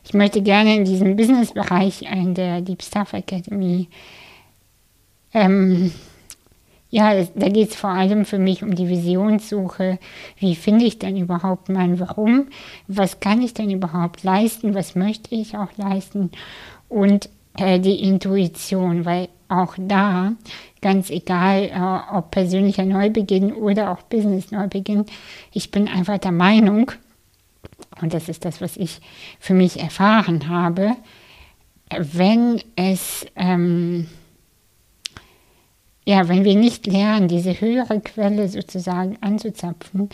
Ich 0.03 0.13
möchte 0.13 0.41
gerne 0.41 0.75
in 0.75 0.85
diesem 0.85 1.15
Business-Bereich 1.15 2.01
in 2.01 2.33
der 2.33 2.61
Deep 2.61 2.81
Staff 2.81 3.13
Academy 3.13 3.87
ähm, 5.33 5.91
ja, 6.91 7.23
da 7.23 7.49
geht 7.49 7.69
es 7.69 7.75
vor 7.75 7.91
allem 7.91 8.25
für 8.25 8.39
mich 8.39 8.63
um 8.63 8.73
die 8.73 8.89
Visionssuche. 8.89 9.99
Wie 10.37 10.55
finde 10.55 10.85
ich 10.85 10.97
denn 10.97 11.17
überhaupt 11.17 11.69
mein 11.69 11.99
Warum? 11.99 12.47
Was 12.87 13.19
kann 13.19 13.41
ich 13.41 13.53
denn 13.53 13.69
überhaupt 13.69 14.23
leisten? 14.23 14.73
Was 14.73 14.95
möchte 14.95 15.35
ich 15.35 15.55
auch 15.55 15.69
leisten? 15.77 16.31
Und 16.87 17.29
äh, 17.57 17.79
die 17.79 18.01
Intuition, 18.01 19.05
weil 19.05 19.29
auch 19.49 19.75
da, 19.77 20.33
ganz 20.81 21.09
egal, 21.09 21.63
äh, 21.63 22.15
ob 22.15 22.31
persönlicher 22.31 22.85
Neubeginn 22.85 23.53
oder 23.53 23.91
auch 23.91 24.01
Business 24.03 24.51
Neubeginn, 24.51 25.05
ich 25.53 25.71
bin 25.71 25.87
einfach 25.87 26.17
der 26.17 26.31
Meinung, 26.31 26.91
und 28.01 28.13
das 28.13 28.29
ist 28.29 28.45
das, 28.45 28.61
was 28.61 28.77
ich 28.77 29.01
für 29.39 29.53
mich 29.53 29.79
erfahren 29.79 30.47
habe, 30.47 30.95
wenn 31.97 32.61
es 32.75 33.25
ähm, 33.35 34.07
ja, 36.09 36.27
wenn 36.27 36.43
wir 36.43 36.55
nicht 36.55 36.87
lernen, 36.87 37.27
diese 37.27 37.61
höhere 37.61 38.01
Quelle 38.01 38.47
sozusagen 38.49 39.17
anzuzapfen, 39.21 40.09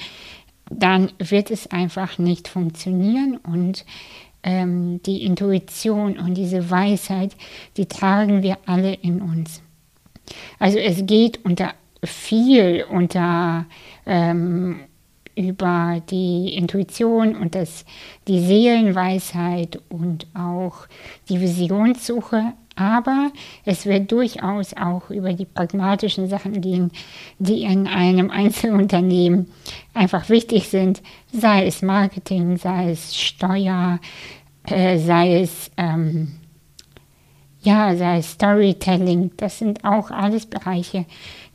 dann 0.69 1.13
wird 1.19 1.51
es 1.51 1.67
einfach 1.67 2.17
nicht 2.17 2.50
funktionieren 2.50 3.38
und 3.38 3.86
ähm, 4.43 5.01
die 5.03 5.24
Intuition 5.24 6.19
und 6.19 6.34
diese 6.34 6.69
Weisheit, 6.69 7.38
die 7.77 7.86
tragen 7.86 8.43
wir 8.43 8.57
alle 8.65 8.93
in 8.93 9.22
uns. 9.22 9.62
Also 10.60 10.77
es 10.77 11.05
geht 11.05 11.44
unter 11.44 11.74
viel 12.03 12.86
unter 12.89 13.65
ähm, 14.05 14.82
über 15.36 16.01
die 16.10 16.55
Intuition 16.55 17.36
und 17.36 17.55
das, 17.55 17.86
die 18.27 18.39
Seelenweisheit 18.39 19.79
und 19.89 20.27
auch 20.34 20.88
die 21.27 21.41
Visionssuche, 21.41 22.53
aber 22.77 23.32
es 23.65 23.86
wird 23.86 24.12
durchaus 24.12 24.74
auch 24.74 25.10
über 25.10 25.34
die 25.34 25.46
pragmatischen 25.46 26.29
Sachen 26.29 26.62
gehen, 26.62 26.91
die 27.39 27.63
in 27.63 27.88
einem 27.88 28.29
Einzelunternehmen 28.32 29.48
einfach 29.94 30.29
wichtig 30.29 30.70
sind, 30.70 31.01
sei 31.32 31.65
es 31.65 31.82
Marketing, 31.82 32.58
sei 32.58 32.91
es 32.91 33.17
Steuer, 33.17 34.00
äh, 34.65 34.98
sei 34.98 35.41
es 35.41 35.72
ähm, 35.77 36.34
ja, 37.65 37.95
sei 37.95 38.19
es 38.19 38.31
Storytelling. 38.31 39.31
Das 39.38 39.60
sind 39.60 39.84
auch 39.84 40.12
alles 40.12 40.45
Bereiche, 40.45 41.05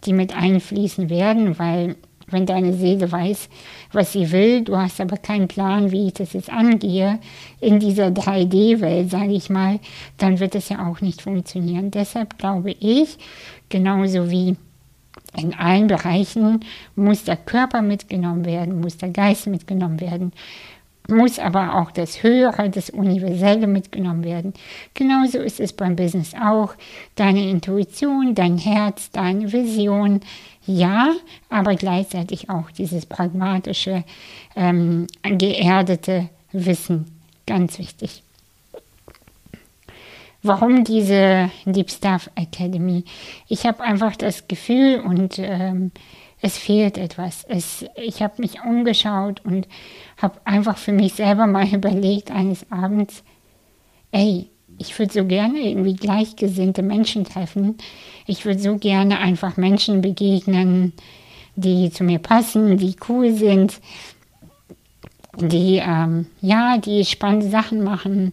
die 0.05 0.13
mit 0.13 0.37
einfließen 0.37 1.09
werden, 1.09 1.59
weil 1.59 1.97
wenn 2.27 2.47
deine 2.47 2.73
Seele 2.73 3.11
weiß, 3.11 3.49
was 3.93 4.13
sie 4.13 4.31
will, 4.31 4.63
du 4.63 4.77
hast 4.77 5.01
aber 5.01 5.17
keinen 5.17 5.49
Plan, 5.49 5.91
wie 5.91 6.09
ich 6.09 6.15
das 6.15 6.33
jetzt 6.33 6.51
angehe, 6.51 7.19
in 7.61 7.81
dieser 7.81 8.09
3D-Welt, 8.09 9.11
sage 9.11 9.33
ich 9.33 9.51
mal, 9.51 9.81
dann 10.17 10.39
wird 10.39 10.55
es 10.55 10.69
ja 10.69 10.89
auch 10.89 11.01
nicht 11.01 11.23
funktionieren. 11.23 11.91
Deshalb 11.91 12.39
glaube 12.39 12.73
ich, 12.73 13.19
genauso 13.69 14.31
wie 14.31 14.57
in 15.37 15.55
allen 15.55 15.87
Bereichen 15.87 16.61
muss 16.95 17.25
der 17.25 17.37
Körper 17.37 17.83
mitgenommen 17.83 18.45
werden, 18.45 18.81
muss 18.81 18.97
der 18.97 19.11
Geist 19.11 19.47
mitgenommen 19.47 20.01
werden, 20.01 20.33
muss 21.09 21.39
aber 21.39 21.77
auch 21.77 21.91
das 21.91 22.23
Höhere, 22.23 22.71
das 22.71 22.91
Universelle 22.91 23.67
mitgenommen 23.67 24.25
werden. 24.25 24.55
Genauso 24.95 25.39
ist 25.39 25.61
es 25.61 25.73
beim 25.73 25.97
Business 25.97 26.35
auch. 26.35 26.75
Deine 27.17 27.49
Intuition, 27.49 28.35
dein 28.35 28.59
Herz, 28.59 29.11
deine 29.11 29.53
Vision, 29.53 30.21
ja, 30.67 31.13
aber 31.49 31.75
gleichzeitig 31.75 32.49
auch 32.51 32.71
dieses 32.71 33.07
pragmatische, 33.07 34.05
ähm, 34.55 35.07
geerdete 35.23 36.29
Wissen. 36.53 37.07
Ganz 37.47 37.79
wichtig. 37.79 38.23
Warum 40.43 40.85
diese 40.85 41.51
Deep 41.67 41.91
Staff 41.91 42.31
Academy? 42.35 43.05
Ich 43.49 43.67
habe 43.67 43.83
einfach 43.83 44.17
das 44.17 44.49
Gefühl 44.49 45.01
und 45.01 45.39
ähm, 45.39 45.91
es 46.43 46.57
fehlt 46.57 46.99
etwas. 46.99 47.45
Es, 47.49 47.85
ich 47.97 48.23
habe 48.23 48.35
mich 48.39 48.63
umgeschaut 48.63 49.43
und 49.45 49.69
habe 50.17 50.41
einfach 50.45 50.79
für 50.79 50.93
mich 50.93 51.15
selber 51.15 51.47
mal 51.47 51.67
überlegt 51.73 52.31
eines 52.31 52.71
Abends, 52.71 53.23
ey, 54.13 54.49
ich 54.79 54.99
würde 54.99 55.13
so 55.13 55.25
gerne 55.27 55.61
irgendwie 55.61 55.95
gleichgesinnte 55.95 56.83
Menschen 56.83 57.25
treffen. 57.25 57.77
Ich 58.27 58.47
würde 58.47 58.61
so 58.61 58.77
gerne 58.77 59.19
einfach 59.19 59.59
Menschen 59.59 60.01
begegnen, 60.01 60.95
die 61.55 61.91
zu 61.91 62.03
mir 62.03 62.19
passen, 62.19 62.79
die 62.79 62.97
cool 63.09 63.35
sind, 63.35 63.79
die 65.37 65.83
ähm, 65.85 66.27
ja, 66.41 66.79
die 66.79 67.05
spannende 67.05 67.51
Sachen 67.51 67.85
machen 67.85 68.33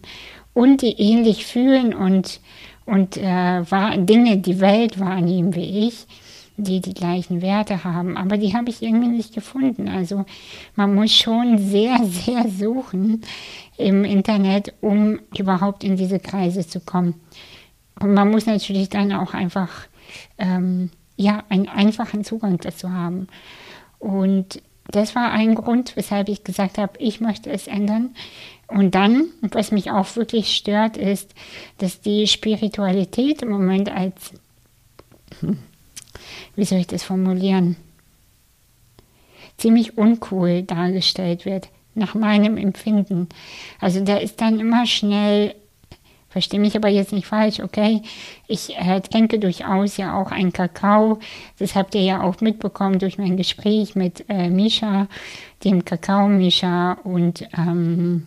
und 0.54 0.80
die 0.80 0.98
ähnlich 0.98 1.44
fühlen 1.44 1.92
und 1.92 2.40
und 2.86 3.18
äh, 3.18 3.62
Dinge, 3.98 4.38
die 4.38 4.60
Welt 4.60 4.98
wahrnehmen 4.98 5.54
wie 5.54 5.88
ich 5.88 6.06
die 6.58 6.80
die 6.80 6.94
gleichen 6.94 7.40
Werte 7.40 7.84
haben. 7.84 8.16
Aber 8.16 8.36
die 8.36 8.54
habe 8.54 8.68
ich 8.68 8.82
irgendwie 8.82 9.08
nicht 9.08 9.34
gefunden. 9.34 9.88
Also 9.88 10.26
man 10.74 10.94
muss 10.94 11.12
schon 11.12 11.58
sehr, 11.58 12.04
sehr 12.04 12.48
suchen 12.48 13.22
im 13.76 14.04
Internet, 14.04 14.74
um 14.80 15.20
überhaupt 15.36 15.84
in 15.84 15.96
diese 15.96 16.18
Kreise 16.18 16.66
zu 16.66 16.80
kommen. 16.80 17.14
Und 18.00 18.12
man 18.14 18.30
muss 18.30 18.46
natürlich 18.46 18.90
dann 18.90 19.12
auch 19.12 19.34
einfach 19.34 19.70
ähm, 20.38 20.90
ja, 21.16 21.44
einen 21.48 21.68
einfachen 21.68 22.24
Zugang 22.24 22.58
dazu 22.58 22.92
haben. 22.92 23.28
Und 23.98 24.62
das 24.90 25.14
war 25.14 25.32
ein 25.32 25.54
Grund, 25.54 25.96
weshalb 25.96 26.28
ich 26.28 26.44
gesagt 26.44 26.78
habe, 26.78 26.92
ich 26.98 27.20
möchte 27.20 27.50
es 27.50 27.66
ändern. 27.66 28.14
Und 28.68 28.94
dann, 28.94 29.26
was 29.40 29.70
mich 29.72 29.90
auch 29.90 30.14
wirklich 30.16 30.54
stört, 30.54 30.96
ist, 30.96 31.34
dass 31.78 32.00
die 32.00 32.26
Spiritualität 32.26 33.42
im 33.42 33.50
Moment 33.50 33.90
als 33.90 34.32
wie 36.56 36.64
soll 36.64 36.78
ich 36.78 36.86
das 36.86 37.02
formulieren, 37.02 37.76
ziemlich 39.56 39.98
uncool 39.98 40.62
dargestellt 40.62 41.44
wird, 41.44 41.68
nach 41.94 42.14
meinem 42.14 42.56
Empfinden. 42.56 43.28
Also 43.80 44.02
da 44.04 44.16
ist 44.16 44.40
dann 44.40 44.60
immer 44.60 44.86
schnell, 44.86 45.54
verstehe 46.28 46.60
mich 46.60 46.76
aber 46.76 46.88
jetzt 46.88 47.12
nicht 47.12 47.26
falsch, 47.26 47.60
okay? 47.60 48.02
Ich 48.46 48.76
äh, 48.78 49.00
trinke 49.00 49.38
durchaus 49.38 49.96
ja 49.96 50.16
auch 50.16 50.30
einen 50.30 50.52
Kakao. 50.52 51.18
Das 51.58 51.74
habt 51.74 51.94
ihr 51.94 52.02
ja 52.02 52.22
auch 52.22 52.40
mitbekommen 52.40 52.98
durch 52.98 53.18
mein 53.18 53.36
Gespräch 53.36 53.94
mit 53.94 54.24
äh, 54.28 54.48
Misha, 54.48 55.08
dem 55.64 55.84
Kakao-Misha 55.84 56.98
und 57.04 57.46
ähm, 57.56 58.26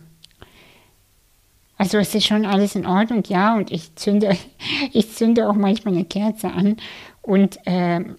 also 1.78 1.98
es 1.98 2.14
ist 2.14 2.26
schon 2.26 2.46
alles 2.46 2.76
in 2.76 2.86
Ordnung, 2.86 3.24
ja, 3.26 3.56
und 3.56 3.72
ich 3.72 3.96
zünde, 3.96 4.36
ich 4.92 5.12
zünde 5.14 5.48
auch 5.48 5.54
manchmal 5.54 5.94
eine 5.94 6.04
Kerze 6.04 6.52
an 6.52 6.76
und 7.22 7.58
ähm, 7.66 8.16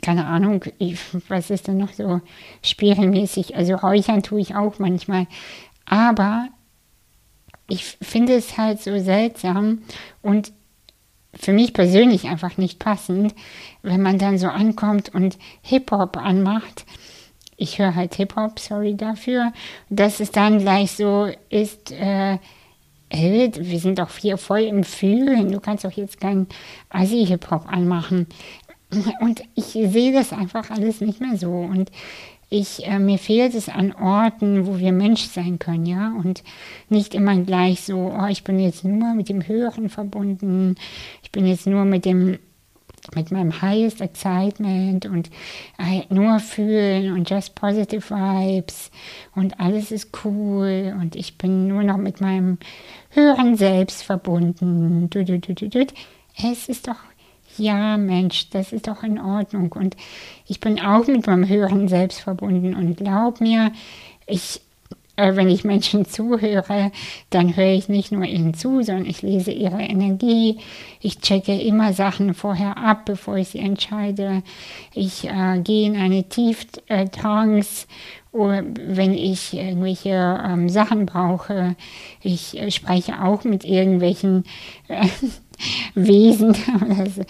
keine 0.00 0.26
Ahnung, 0.26 0.64
ich, 0.78 0.98
was 1.28 1.50
ist 1.50 1.68
denn 1.68 1.78
noch 1.78 1.92
so 1.92 2.20
spielmäßig? 2.62 3.56
Also 3.56 3.74
räuchern 3.74 4.22
tue 4.22 4.40
ich 4.40 4.54
auch 4.54 4.78
manchmal. 4.78 5.26
Aber 5.84 6.48
ich 7.68 7.84
finde 7.84 8.34
es 8.34 8.56
halt 8.56 8.80
so 8.80 8.98
seltsam 8.98 9.82
und 10.22 10.52
für 11.34 11.52
mich 11.52 11.72
persönlich 11.72 12.24
einfach 12.24 12.58
nicht 12.58 12.78
passend, 12.78 13.34
wenn 13.82 14.02
man 14.02 14.18
dann 14.18 14.38
so 14.38 14.48
ankommt 14.48 15.14
und 15.14 15.38
Hip-Hop 15.62 16.16
anmacht. 16.16 16.84
Ich 17.56 17.78
höre 17.78 17.94
halt 17.94 18.14
Hip-Hop, 18.16 18.58
sorry 18.58 18.96
dafür, 18.96 19.52
dass 19.88 20.20
es 20.20 20.30
dann 20.30 20.58
gleich 20.58 20.92
so 20.92 21.30
ist, 21.48 21.92
äh, 21.92 22.38
wir 23.12 23.78
sind 23.78 23.98
doch 23.98 24.16
hier 24.16 24.38
voll 24.38 24.62
im 24.62 24.84
Fühlen, 24.84 25.52
du 25.52 25.60
kannst 25.60 25.84
doch 25.84 25.92
jetzt 25.92 26.20
keinen 26.20 26.46
Assi-Hip-Hop 26.90 27.70
anmachen. 27.70 28.26
Und 29.20 29.42
ich 29.54 29.64
sehe 29.64 30.12
das 30.12 30.32
einfach 30.32 30.70
alles 30.70 31.00
nicht 31.00 31.20
mehr 31.20 31.36
so. 31.36 31.50
Und 31.50 31.90
ich, 32.52 32.86
äh, 32.86 32.98
mir 32.98 33.18
fehlt 33.18 33.54
es 33.54 33.70
an 33.70 33.92
Orten, 33.92 34.66
wo 34.66 34.78
wir 34.78 34.92
Mensch 34.92 35.24
sein 35.24 35.58
können, 35.58 35.86
ja, 35.86 36.12
und 36.22 36.42
nicht 36.90 37.14
immer 37.14 37.34
gleich 37.38 37.80
so, 37.80 38.12
oh, 38.14 38.26
ich 38.26 38.44
bin 38.44 38.58
jetzt 38.58 38.84
nur 38.84 39.14
mit 39.14 39.30
dem 39.30 39.46
Hören 39.46 39.88
verbunden, 39.88 40.74
ich 41.22 41.32
bin 41.32 41.46
jetzt 41.46 41.66
nur 41.66 41.86
mit 41.86 42.04
dem, 42.04 42.38
mit 43.14 43.30
meinem 43.30 43.60
highest 43.60 44.00
excitement 44.00 45.06
und 45.06 45.30
äh, 45.78 46.02
nur 46.08 46.38
fühlen 46.38 47.12
und 47.12 47.28
just 47.28 47.54
positive 47.54 48.08
vibes 48.08 48.90
und 49.34 49.58
alles 49.60 49.90
ist 49.90 50.10
cool 50.24 50.94
und 51.00 51.16
ich 51.16 51.36
bin 51.38 51.68
nur 51.68 51.82
noch 51.82 51.96
mit 51.96 52.20
meinem 52.20 52.58
Hören 53.10 53.56
selbst 53.56 54.02
verbunden. 54.02 55.10
Es 56.36 56.68
ist 56.68 56.88
doch 56.88 56.96
ja 57.58 57.96
Mensch, 57.96 58.50
das 58.50 58.72
ist 58.72 58.88
doch 58.88 59.02
in 59.02 59.18
Ordnung. 59.18 59.72
Und 59.72 59.96
ich 60.46 60.60
bin 60.60 60.80
auch 60.80 61.06
mit 61.06 61.26
meinem 61.26 61.48
Hören 61.48 61.88
selbst 61.88 62.20
verbunden 62.20 62.74
und 62.74 62.96
glaub 62.96 63.40
mir, 63.40 63.72
ich, 64.26 64.60
äh, 65.16 65.36
wenn 65.36 65.48
ich 65.48 65.64
Menschen 65.64 66.06
zuhöre, 66.06 66.90
dann 67.30 67.56
höre 67.56 67.72
ich 67.72 67.88
nicht 67.88 68.12
nur 68.12 68.24
ihnen 68.24 68.54
zu, 68.54 68.82
sondern 68.82 69.06
ich 69.06 69.22
lese 69.22 69.50
ihre 69.50 69.82
Energie. 69.82 70.58
Ich 71.00 71.20
checke 71.20 71.58
immer 71.60 71.92
Sachen 71.92 72.34
vorher 72.34 72.78
ab, 72.78 73.04
bevor 73.04 73.36
ich 73.36 73.48
sie 73.48 73.58
entscheide. 73.58 74.42
Ich 74.94 75.28
äh, 75.28 75.60
gehe 75.60 75.86
in 75.86 75.96
eine 75.96 76.24
Tieftrance 76.28 77.86
oder 78.32 78.64
wenn 78.64 79.12
ich 79.12 79.52
irgendwelche 79.52 80.42
ähm, 80.44 80.68
Sachen 80.70 81.04
brauche. 81.04 81.76
Ich 82.22 82.58
äh, 82.58 82.70
spreche 82.70 83.22
auch 83.22 83.44
mit 83.44 83.64
irgendwelchen 83.64 84.44
äh, 84.88 85.06
Wesen 85.94 86.50
oder 86.80 87.06
so, 87.10 87.22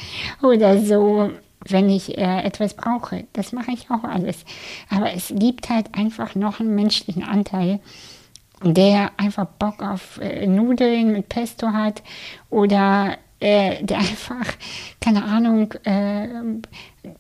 oder 0.46 0.78
so 0.78 1.30
wenn 1.68 1.88
ich 1.88 2.16
äh, 2.18 2.42
etwas 2.42 2.74
brauche. 2.74 3.24
Das 3.32 3.52
mache 3.52 3.72
ich 3.72 3.90
auch 3.90 4.04
alles. 4.04 4.44
Aber 4.90 5.12
es 5.12 5.32
gibt 5.34 5.68
halt 5.70 5.94
einfach 5.94 6.34
noch 6.34 6.60
einen 6.60 6.74
menschlichen 6.74 7.22
Anteil, 7.22 7.80
der 8.62 9.10
einfach 9.16 9.46
Bock 9.46 9.82
auf 9.82 10.18
äh, 10.20 10.46
Nudeln 10.46 11.12
mit 11.12 11.28
Pesto 11.28 11.68
hat 11.68 12.02
oder 12.50 13.18
äh, 13.42 13.82
der 13.82 13.98
einfach, 13.98 14.46
keine 15.00 15.24
Ahnung, 15.24 15.72
äh, 15.82 16.28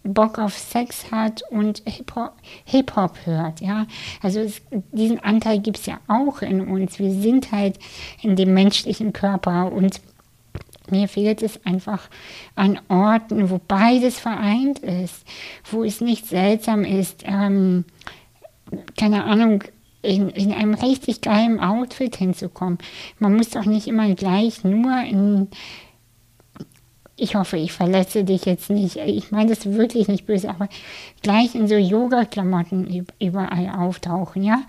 Bock 0.04 0.38
auf 0.38 0.56
Sex 0.56 1.10
hat 1.10 1.42
und 1.50 1.82
Hip-Hop 1.84 2.34
Hip 2.64 2.92
hört, 3.24 3.60
ja. 3.60 3.86
Also 4.22 4.38
es, 4.38 4.62
diesen 4.92 5.18
Anteil 5.18 5.58
gibt 5.58 5.78
es 5.78 5.86
ja 5.86 5.98
auch 6.06 6.42
in 6.42 6.60
uns. 6.60 7.00
Wir 7.00 7.10
sind 7.10 7.50
halt 7.50 7.76
in 8.22 8.36
dem 8.36 8.54
menschlichen 8.54 9.12
Körper 9.12 9.72
und 9.72 10.00
mir 10.92 11.08
fehlt 11.08 11.42
es 11.42 11.64
einfach 11.66 12.08
an 12.54 12.78
Orten, 12.88 13.50
wo 13.50 13.60
beides 13.66 14.20
vereint 14.20 14.78
ist, 14.78 15.24
wo 15.70 15.82
es 15.82 16.00
nicht 16.00 16.26
seltsam 16.26 16.84
ist, 16.84 17.24
ähm, 17.26 17.84
keine 18.96 19.24
Ahnung, 19.24 19.64
in, 20.02 20.28
in 20.30 20.52
einem 20.52 20.74
richtig 20.74 21.20
geilen 21.20 21.60
Outfit 21.60 22.16
hinzukommen. 22.16 22.78
Man 23.18 23.36
muss 23.36 23.50
doch 23.50 23.64
nicht 23.64 23.86
immer 23.86 24.14
gleich 24.14 24.64
nur 24.64 25.00
in, 25.02 25.48
ich 27.16 27.36
hoffe, 27.36 27.56
ich 27.56 27.72
verletze 27.72 28.24
dich 28.24 28.44
jetzt 28.44 28.68
nicht. 28.68 28.96
Ich 28.96 29.30
meine 29.30 29.50
das 29.50 29.64
wirklich 29.66 30.08
nicht 30.08 30.26
böse, 30.26 30.50
aber 30.50 30.68
gleich 31.22 31.54
in 31.54 31.68
so 31.68 31.76
Yoga-Klamotten 31.76 33.06
überall 33.20 33.70
auftauchen, 33.78 34.42
ja? 34.42 34.62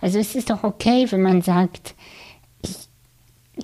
Also 0.00 0.18
es 0.18 0.34
ist 0.34 0.48
doch 0.48 0.64
okay, 0.64 1.06
wenn 1.10 1.22
man 1.22 1.42
sagt, 1.42 1.94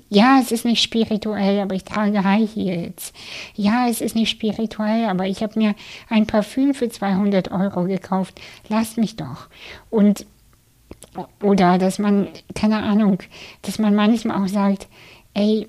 ja, 0.08 0.38
es 0.40 0.52
ist 0.52 0.64
nicht 0.64 0.82
spirituell, 0.82 1.60
aber 1.60 1.74
ich 1.74 1.84
trage 1.84 2.24
High 2.24 2.54
Heels. 2.54 3.12
Ja, 3.54 3.88
es 3.88 4.00
ist 4.00 4.14
nicht 4.14 4.30
spirituell, 4.30 5.06
aber 5.06 5.26
ich 5.26 5.42
habe 5.42 5.58
mir 5.58 5.74
ein 6.08 6.26
Parfüm 6.26 6.74
für 6.74 6.88
200 6.88 7.50
Euro 7.50 7.84
gekauft. 7.84 8.40
Lass 8.68 8.96
mich 8.96 9.16
doch. 9.16 9.48
Und, 9.90 10.26
oder 11.42 11.78
dass 11.78 11.98
man, 11.98 12.28
keine 12.54 12.82
Ahnung, 12.82 13.18
dass 13.62 13.78
man 13.78 13.94
manchmal 13.94 14.42
auch 14.42 14.48
sagt, 14.48 14.88
ey, 15.34 15.68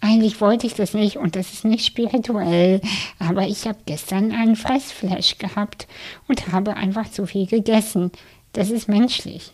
eigentlich 0.00 0.40
wollte 0.40 0.66
ich 0.66 0.74
das 0.74 0.94
nicht 0.94 1.16
und 1.16 1.34
das 1.34 1.52
ist 1.52 1.64
nicht 1.64 1.84
spirituell, 1.84 2.80
aber 3.18 3.46
ich 3.46 3.66
habe 3.66 3.78
gestern 3.86 4.32
einen 4.32 4.56
Fressflash 4.56 5.38
gehabt 5.38 5.88
und 6.28 6.52
habe 6.52 6.74
einfach 6.74 7.10
zu 7.10 7.26
viel 7.26 7.46
gegessen. 7.46 8.12
Das 8.52 8.70
ist 8.70 8.88
menschlich. 8.88 9.52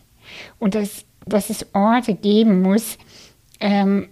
Und 0.59 0.75
das 0.75 1.05
dass 1.25 1.49
es 1.49 1.65
Orte 1.73 2.13
geben 2.15 2.61
muss, 2.61 2.97
ähm, 3.59 4.09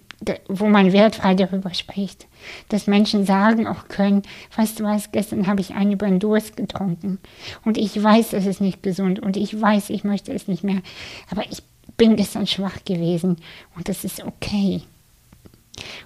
wo 0.47 0.67
man 0.67 0.93
wertfrei 0.93 1.33
darüber 1.33 1.73
spricht. 1.73 2.27
Dass 2.69 2.87
Menschen 2.87 3.25
sagen 3.25 3.67
auch 3.67 3.87
können, 3.87 4.21
weißt 4.55 4.79
du 4.79 4.83
was, 4.83 5.11
gestern 5.11 5.47
habe 5.47 5.61
ich 5.61 5.73
einen 5.73 5.93
über 5.93 6.07
den 6.07 6.19
Durst 6.19 6.55
getrunken 6.55 7.19
und 7.65 7.77
ich 7.77 8.01
weiß, 8.01 8.29
das 8.29 8.45
ist 8.45 8.61
nicht 8.61 8.83
gesund 8.83 9.19
und 9.19 9.35
ich 9.37 9.59
weiß, 9.59 9.89
ich 9.89 10.03
möchte 10.03 10.31
es 10.31 10.47
nicht 10.47 10.63
mehr, 10.63 10.81
aber 11.29 11.43
ich 11.49 11.63
bin 11.97 12.15
gestern 12.15 12.47
schwach 12.47 12.83
gewesen 12.85 13.37
und 13.75 13.89
das 13.89 14.03
ist 14.03 14.23
okay. 14.23 14.81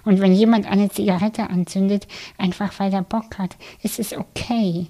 Und 0.04 0.20
wenn 0.20 0.32
jemand 0.32 0.66
eine 0.66 0.88
Zigarette 0.88 1.50
anzündet, 1.50 2.06
einfach 2.38 2.78
weil 2.78 2.92
er 2.92 3.02
Bock 3.02 3.38
hat, 3.38 3.56
ist 3.82 3.98
es 3.98 4.16
okay. 4.16 4.86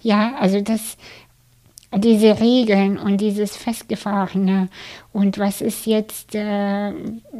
Ja, 0.00 0.34
also 0.36 0.60
das, 0.60 0.96
diese 1.96 2.40
Regeln 2.40 2.98
und 2.98 3.20
dieses 3.20 3.56
Festgefahrene 3.56 4.68
und 5.12 5.38
was 5.38 5.60
ist 5.60 5.86
jetzt 5.86 6.34
äh, 6.34 6.92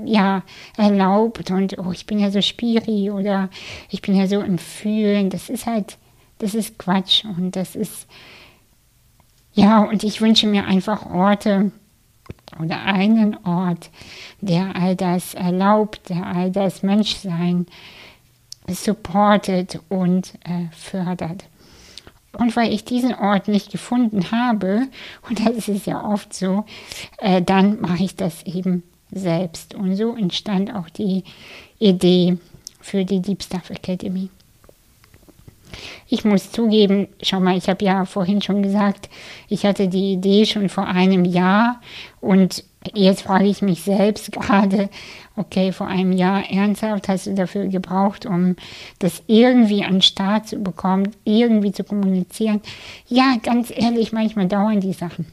ja 0.05 0.43
erlaubt 0.77 1.51
und 1.51 1.79
oh, 1.79 1.91
ich 1.93 2.07
bin 2.07 2.19
ja 2.19 2.31
so 2.31 2.43
spiri 2.43 3.11
oder 3.11 3.49
ich 3.89 4.03
bin 4.03 4.15
ja 4.15 4.27
so 4.27 4.41
im 4.41 4.59
Fühlen, 4.59 5.31
das 5.31 5.49
ist 5.49 5.67
halt, 5.67 5.97
das 6.39 6.55
ist 6.55 6.79
Quatsch 6.79 7.25
und 7.25 7.57
das 7.57 7.75
ist, 7.77 8.07
ja, 9.55 9.81
und 9.81 10.05
ich 10.05 10.21
wünsche 10.21 10.47
mir 10.47 10.67
einfach 10.67 11.07
Orte 11.07 11.73
oder 12.61 12.83
einen 12.83 13.37
Ort, 13.47 13.91
der 14.41 14.77
all 14.77 14.97
das 14.97 15.35
erlaubt, 15.35 16.11
der 16.11 16.27
all 16.27 16.51
das 16.51 16.83
Menschsein 16.83 17.67
supportet 18.69 19.81
und 19.89 20.35
äh, 20.45 20.67
fördert. 20.73 21.45
Und 22.39 22.57
weil 22.57 22.73
ich 22.73 22.85
diesen 22.85 23.15
Ort 23.15 23.49
nicht 23.49 23.71
gefunden 23.71 24.31
habe, 24.31 24.89
und 25.29 25.47
das 25.47 25.69
ist 25.69 25.87
ja 25.87 26.03
oft 26.05 26.33
so, 26.33 26.65
äh, 27.19 27.43
dann 27.43 27.81
mache 27.81 28.05
ich 28.05 28.17
das 28.17 28.43
eben 28.45 28.83
selbst. 29.11 29.75
Und 29.75 29.97
so 29.97 30.17
entstand 30.17 30.75
auch 30.75 30.89
die 30.89 31.25
Idee 31.79 32.39
für 32.81 33.05
die 33.05 33.21
Deep 33.21 33.43
Stuff 33.43 33.71
Academy. 33.71 34.31
Ich 36.09 36.25
muss 36.25 36.53
zugeben, 36.53 37.09
schau 37.23 37.41
mal, 37.41 37.57
ich 37.57 37.69
habe 37.69 37.85
ja 37.85 38.05
vorhin 38.05 38.43
schon 38.43 38.63
gesagt, 38.63 39.09
ich 39.49 39.65
hatte 39.65 39.89
die 39.89 40.13
Idee 40.13 40.45
schon 40.45 40.69
vor 40.69 40.87
einem 40.87 41.25
Jahr 41.25 41.81
und 42.21 42.65
jetzt 42.95 43.23
frage 43.23 43.47
ich 43.47 43.63
mich 43.63 43.83
selbst 43.83 44.33
gerade, 44.33 44.89
okay, 45.37 45.73
vor 45.73 45.87
einem 45.87 46.13
Jahr 46.13 46.49
ernsthaft 46.51 47.09
hast 47.09 47.27
du 47.27 47.35
dafür 47.35 47.67
gebraucht, 47.67 48.27
um 48.27 48.57
das 48.99 49.23
irgendwie 49.27 49.85
an 49.85 49.95
den 49.95 50.03
Start 50.03 50.49
zu 50.49 50.59
bekommen, 50.59 51.11
irgendwie 51.25 51.73
zu 51.73 51.85
kommunizieren. 51.85 52.61
Ja, 53.09 53.37
ganz 53.43 53.73
ehrlich, 53.75 54.13
manchmal 54.13 54.49
dauern 54.49 54.81
die 54.81 54.93
Sachen. 54.93 55.27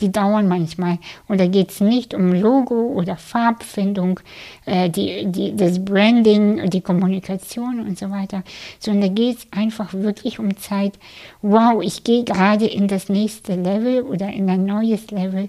Die 0.00 0.12
dauern 0.12 0.46
manchmal. 0.46 0.98
Und 1.26 1.40
da 1.40 1.46
geht 1.46 1.70
es 1.70 1.80
nicht 1.80 2.14
um 2.14 2.32
Logo 2.32 2.92
oder 2.92 3.16
Farbfindung, 3.16 4.20
äh, 4.64 4.88
die, 4.88 5.26
die, 5.26 5.56
das 5.56 5.84
Branding, 5.84 6.70
die 6.70 6.80
Kommunikation 6.80 7.80
und 7.80 7.98
so 7.98 8.10
weiter, 8.10 8.44
sondern 8.78 9.08
da 9.08 9.22
geht 9.22 9.38
es 9.38 9.46
einfach 9.50 9.92
wirklich 9.92 10.38
um 10.38 10.56
Zeit. 10.56 10.98
Wow, 11.42 11.82
ich 11.82 12.04
gehe 12.04 12.22
gerade 12.22 12.66
in 12.66 12.86
das 12.86 13.08
nächste 13.08 13.56
Level 13.56 14.02
oder 14.02 14.28
in 14.32 14.48
ein 14.48 14.64
neues 14.64 15.10
Level 15.10 15.48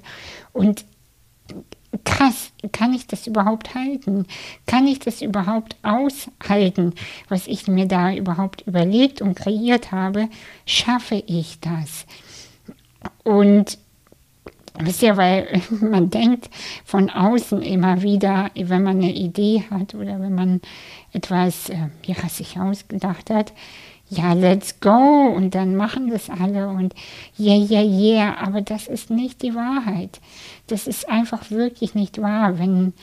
und 0.51 0.85
krass, 2.03 2.51
kann 2.71 2.93
ich 2.93 3.07
das 3.07 3.27
überhaupt 3.27 3.75
halten? 3.75 4.25
Kann 4.65 4.87
ich 4.87 4.99
das 4.99 5.21
überhaupt 5.21 5.75
aushalten, 5.83 6.93
was 7.29 7.47
ich 7.47 7.67
mir 7.67 7.87
da 7.87 8.13
überhaupt 8.13 8.61
überlegt 8.67 9.21
und 9.21 9.35
kreiert 9.35 9.91
habe? 9.91 10.29
Schaffe 10.65 11.23
ich 11.27 11.59
das? 11.59 12.05
Und 13.23 13.77
wisst 14.79 15.03
ihr, 15.03 15.17
weil 15.17 15.61
man 15.81 16.09
denkt 16.09 16.49
von 16.85 17.09
außen 17.09 17.61
immer 17.61 18.01
wieder, 18.01 18.51
wenn 18.55 18.83
man 18.83 18.97
eine 18.97 19.13
Idee 19.13 19.63
hat 19.69 19.95
oder 19.95 20.19
wenn 20.19 20.35
man 20.35 20.61
etwas 21.13 21.69
äh, 21.69 21.89
ja, 22.05 22.15
sich 22.29 22.59
ausgedacht 22.59 23.29
hat, 23.29 23.53
ja, 24.09 24.33
let's 24.33 24.79
go. 24.79 25.33
Und 25.35 25.55
dann 25.55 25.75
machen 25.75 26.09
das 26.09 26.29
alle 26.29 26.69
und 26.69 26.93
yeah, 27.37 27.57
yeah, 27.57 27.83
yeah, 27.83 28.37
aber 28.37 28.61
das 28.61 28.87
ist 28.87 29.09
nicht 29.09 29.41
die 29.41 29.55
Wahrheit. 29.55 30.19
Das 30.67 30.87
ist 30.87 31.09
einfach 31.09 31.51
wirklich 31.51 31.95
nicht 31.95 32.21
wahr, 32.21 32.57
wenn, 32.59 32.93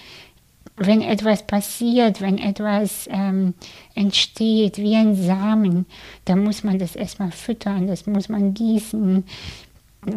wenn 0.77 1.03
etwas 1.03 1.47
passiert, 1.47 2.21
wenn 2.21 2.38
etwas 2.38 3.09
ähm, 3.11 3.55
entsteht 3.95 4.79
wie 4.79 4.97
ein 4.97 5.14
Samen, 5.14 5.87
dann 6.25 6.43
muss 6.43 6.64
man 6.64 6.79
das 6.79 6.97
erstmal 6.97 7.31
füttern, 7.31 7.87
das 7.87 8.07
muss 8.07 8.29
man 8.29 8.55
gießen, 8.55 9.25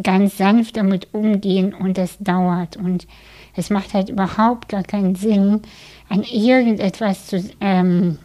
ganz 0.03 0.37
sanft 0.37 0.77
damit 0.77 1.13
umgehen 1.13 1.73
und 1.73 1.97
das 1.97 2.17
dauert. 2.19 2.77
Und 2.77 3.07
es 3.55 3.69
macht 3.69 3.93
halt 3.93 4.09
überhaupt 4.09 4.69
gar 4.69 4.83
keinen 4.83 5.15
Sinn, 5.15 5.61
an 6.09 6.23
irgendetwas 6.23 7.27
zu, 7.27 7.43
ähm, 7.59 8.19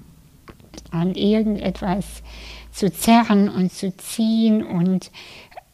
an 0.90 1.14
irgendetwas 1.14 2.22
zu 2.70 2.90
zerren 2.90 3.48
und 3.48 3.72
zu 3.72 3.96
ziehen 3.96 4.62
und 4.64 5.10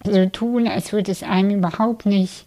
so 0.04 0.26
tun, 0.26 0.68
als 0.68 0.92
würde 0.92 1.12
es 1.12 1.22
einem 1.22 1.58
überhaupt 1.58 2.06
nicht 2.06 2.46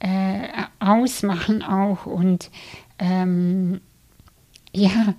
äh, 0.00 0.48
ausmachen 0.78 1.62
auch 1.62 2.06
und 2.06 2.50
ähm, 2.98 3.80
ja, 4.72 5.14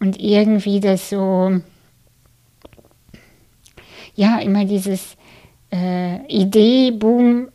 und 0.00 0.20
irgendwie 0.20 0.80
das 0.80 1.10
so, 1.10 1.60
ja, 4.14 4.38
immer 4.40 4.64
dieses 4.64 5.16
äh, 5.72 6.26
Idee, 6.26 6.90
boom, 6.90 7.48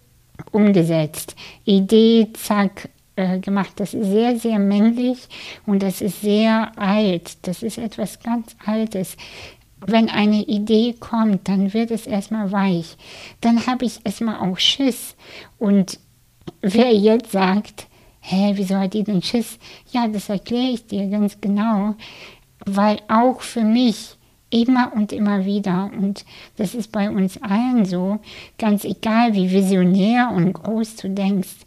umgesetzt. 0.52 1.36
Idee, 1.66 2.30
zack, 2.34 2.90
äh, 3.18 3.40
gemacht. 3.40 3.74
Das 3.76 3.94
ist 3.94 4.08
sehr, 4.08 4.40
sehr 4.40 4.60
männlich 4.60 5.28
und 5.66 5.84
das 5.84 6.02
ist 6.02 6.22
sehr 6.22 6.72
alt. 6.78 7.46
Das 7.46 7.62
ist 7.62 7.78
etwas 7.78 8.20
ganz 8.22 8.56
Altes 8.66 9.18
wenn 9.86 10.10
eine 10.10 10.44
Idee 10.44 10.96
kommt, 11.00 11.48
dann 11.48 11.74
wird 11.74 11.92
es 11.92 12.08
erstmal 12.08 12.52
weich. 12.52 12.98
Dann 13.42 13.68
habe 13.68 13.86
ich 13.86 14.00
erstmal 14.04 14.40
auch 14.40 14.58
Schiss. 14.58 15.16
Und 15.60 16.00
wer 16.62 16.94
jetzt 16.94 17.32
sagt, 17.32 17.88
hä, 18.22 18.54
wieso 18.56 18.76
hat 18.76 18.94
die 18.94 19.04
denn 19.04 19.22
Schiss? 19.22 19.60
Ja, 19.92 20.08
das 20.08 20.30
erkläre 20.30 20.72
ich 20.72 20.88
dir 20.88 21.08
ganz 21.08 21.40
genau. 21.40 21.96
Weil 22.66 23.00
auch 23.08 23.42
für 23.42 23.64
mich 23.64 24.16
immer 24.50 24.94
und 24.96 25.12
immer 25.12 25.46
wieder, 25.46 25.92
und 25.98 26.26
das 26.56 26.74
ist 26.74 26.92
bei 26.92 27.10
uns 27.10 27.42
allen 27.42 27.86
so, 27.86 28.20
ganz 28.58 28.84
egal 28.84 29.34
wie 29.34 29.52
visionär 29.52 30.32
und 30.34 30.54
groß 30.54 30.96
du 30.96 31.10
denkst, 31.10 31.66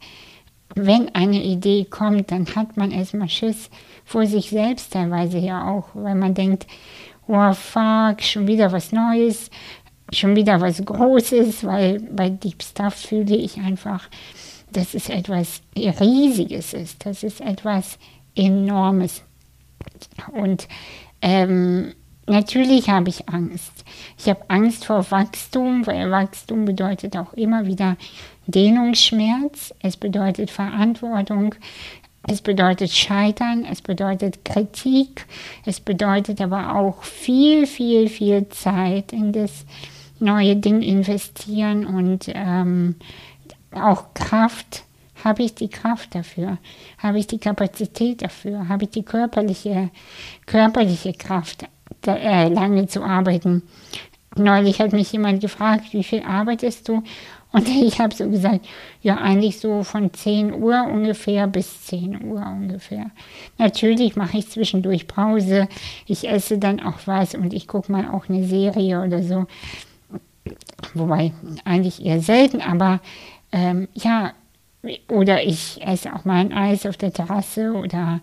wenn 0.74 1.14
eine 1.14 1.42
Idee 1.42 1.84
kommt, 1.84 2.30
dann 2.30 2.46
hat 2.54 2.76
man 2.76 2.90
erstmal 2.90 3.28
Schiss 3.28 3.70
vor 4.04 4.26
sich 4.26 4.50
selbst 4.50 4.92
teilweise 4.92 5.38
ja 5.38 5.68
auch, 5.68 5.88
weil 5.94 6.14
man 6.14 6.34
denkt, 6.34 6.66
oh 7.26 7.52
fuck, 7.52 8.22
schon 8.22 8.46
wieder 8.46 8.72
was 8.72 8.92
Neues, 8.92 9.50
schon 10.12 10.36
wieder 10.36 10.60
was 10.60 10.84
Großes, 10.84 11.64
weil 11.64 12.00
bei 12.00 12.28
Deep 12.30 12.62
Stuff 12.62 12.94
fühle 12.94 13.36
ich 13.36 13.58
einfach, 13.58 14.08
dass 14.72 14.94
es 14.94 15.08
etwas 15.08 15.62
Riesiges 15.76 16.74
ist, 16.74 17.06
das 17.06 17.22
ist 17.22 17.40
etwas 17.40 17.98
Enormes. 18.34 19.22
Und 20.32 20.68
ähm, 21.20 21.94
natürlich 22.26 22.88
habe 22.88 23.08
ich 23.08 23.28
Angst. 23.28 23.84
Ich 24.18 24.28
habe 24.28 24.48
Angst 24.48 24.84
vor 24.84 25.10
Wachstum, 25.10 25.86
weil 25.86 26.10
Wachstum 26.10 26.64
bedeutet 26.64 27.16
auch 27.16 27.32
immer 27.34 27.66
wieder 27.66 27.96
Dehnungsschmerz, 28.50 29.74
es 29.80 29.96
bedeutet 29.96 30.50
Verantwortung, 30.50 31.54
es 32.28 32.42
bedeutet 32.42 32.90
Scheitern, 32.92 33.64
es 33.64 33.80
bedeutet 33.80 34.44
Kritik, 34.44 35.26
es 35.64 35.80
bedeutet 35.80 36.40
aber 36.40 36.76
auch 36.76 37.02
viel, 37.02 37.66
viel, 37.66 38.08
viel 38.08 38.48
Zeit 38.50 39.12
in 39.12 39.32
das 39.32 39.64
neue 40.18 40.56
Ding 40.56 40.82
investieren 40.82 41.86
und 41.86 42.30
ähm, 42.34 42.96
auch 43.72 44.14
Kraft. 44.14 44.84
Habe 45.24 45.42
ich 45.42 45.54
die 45.54 45.68
Kraft 45.68 46.14
dafür? 46.14 46.58
Habe 46.98 47.18
ich 47.18 47.26
die 47.26 47.38
Kapazität 47.38 48.22
dafür? 48.22 48.68
Habe 48.68 48.84
ich 48.84 48.90
die 48.90 49.02
körperliche, 49.02 49.90
körperliche 50.46 51.12
Kraft, 51.12 51.66
da, 52.02 52.16
äh, 52.16 52.48
lange 52.48 52.86
zu 52.86 53.02
arbeiten? 53.02 53.62
Neulich 54.36 54.80
hat 54.80 54.92
mich 54.92 55.12
jemand 55.12 55.40
gefragt, 55.40 55.92
wie 55.92 56.04
viel 56.04 56.22
arbeitest 56.22 56.88
du? 56.88 57.02
Und 57.52 57.68
ich 57.82 58.00
habe 58.00 58.14
so 58.14 58.28
gesagt, 58.28 58.66
ja, 59.02 59.16
eigentlich 59.16 59.58
so 59.58 59.82
von 59.82 60.12
10 60.12 60.54
Uhr 60.54 60.84
ungefähr 60.84 61.46
bis 61.46 61.86
10 61.86 62.24
Uhr 62.24 62.40
ungefähr. 62.46 63.10
Natürlich 63.58 64.16
mache 64.16 64.38
ich 64.38 64.50
zwischendurch 64.50 65.06
Pause, 65.06 65.68
ich 66.06 66.28
esse 66.28 66.58
dann 66.58 66.80
auch 66.80 66.98
was 67.06 67.34
und 67.34 67.52
ich 67.52 67.66
gucke 67.66 67.90
mal 67.90 68.08
auch 68.10 68.28
eine 68.28 68.44
Serie 68.44 69.02
oder 69.02 69.22
so. 69.22 69.46
Wobei 70.94 71.32
eigentlich 71.64 72.04
eher 72.04 72.20
selten, 72.20 72.60
aber 72.60 73.00
ähm, 73.52 73.88
ja, 73.94 74.32
oder 75.08 75.44
ich 75.44 75.80
esse 75.82 76.14
auch 76.14 76.24
mal 76.24 76.36
ein 76.36 76.52
Eis 76.52 76.86
auf 76.86 76.96
der 76.96 77.12
Terrasse 77.12 77.72
oder 77.72 78.20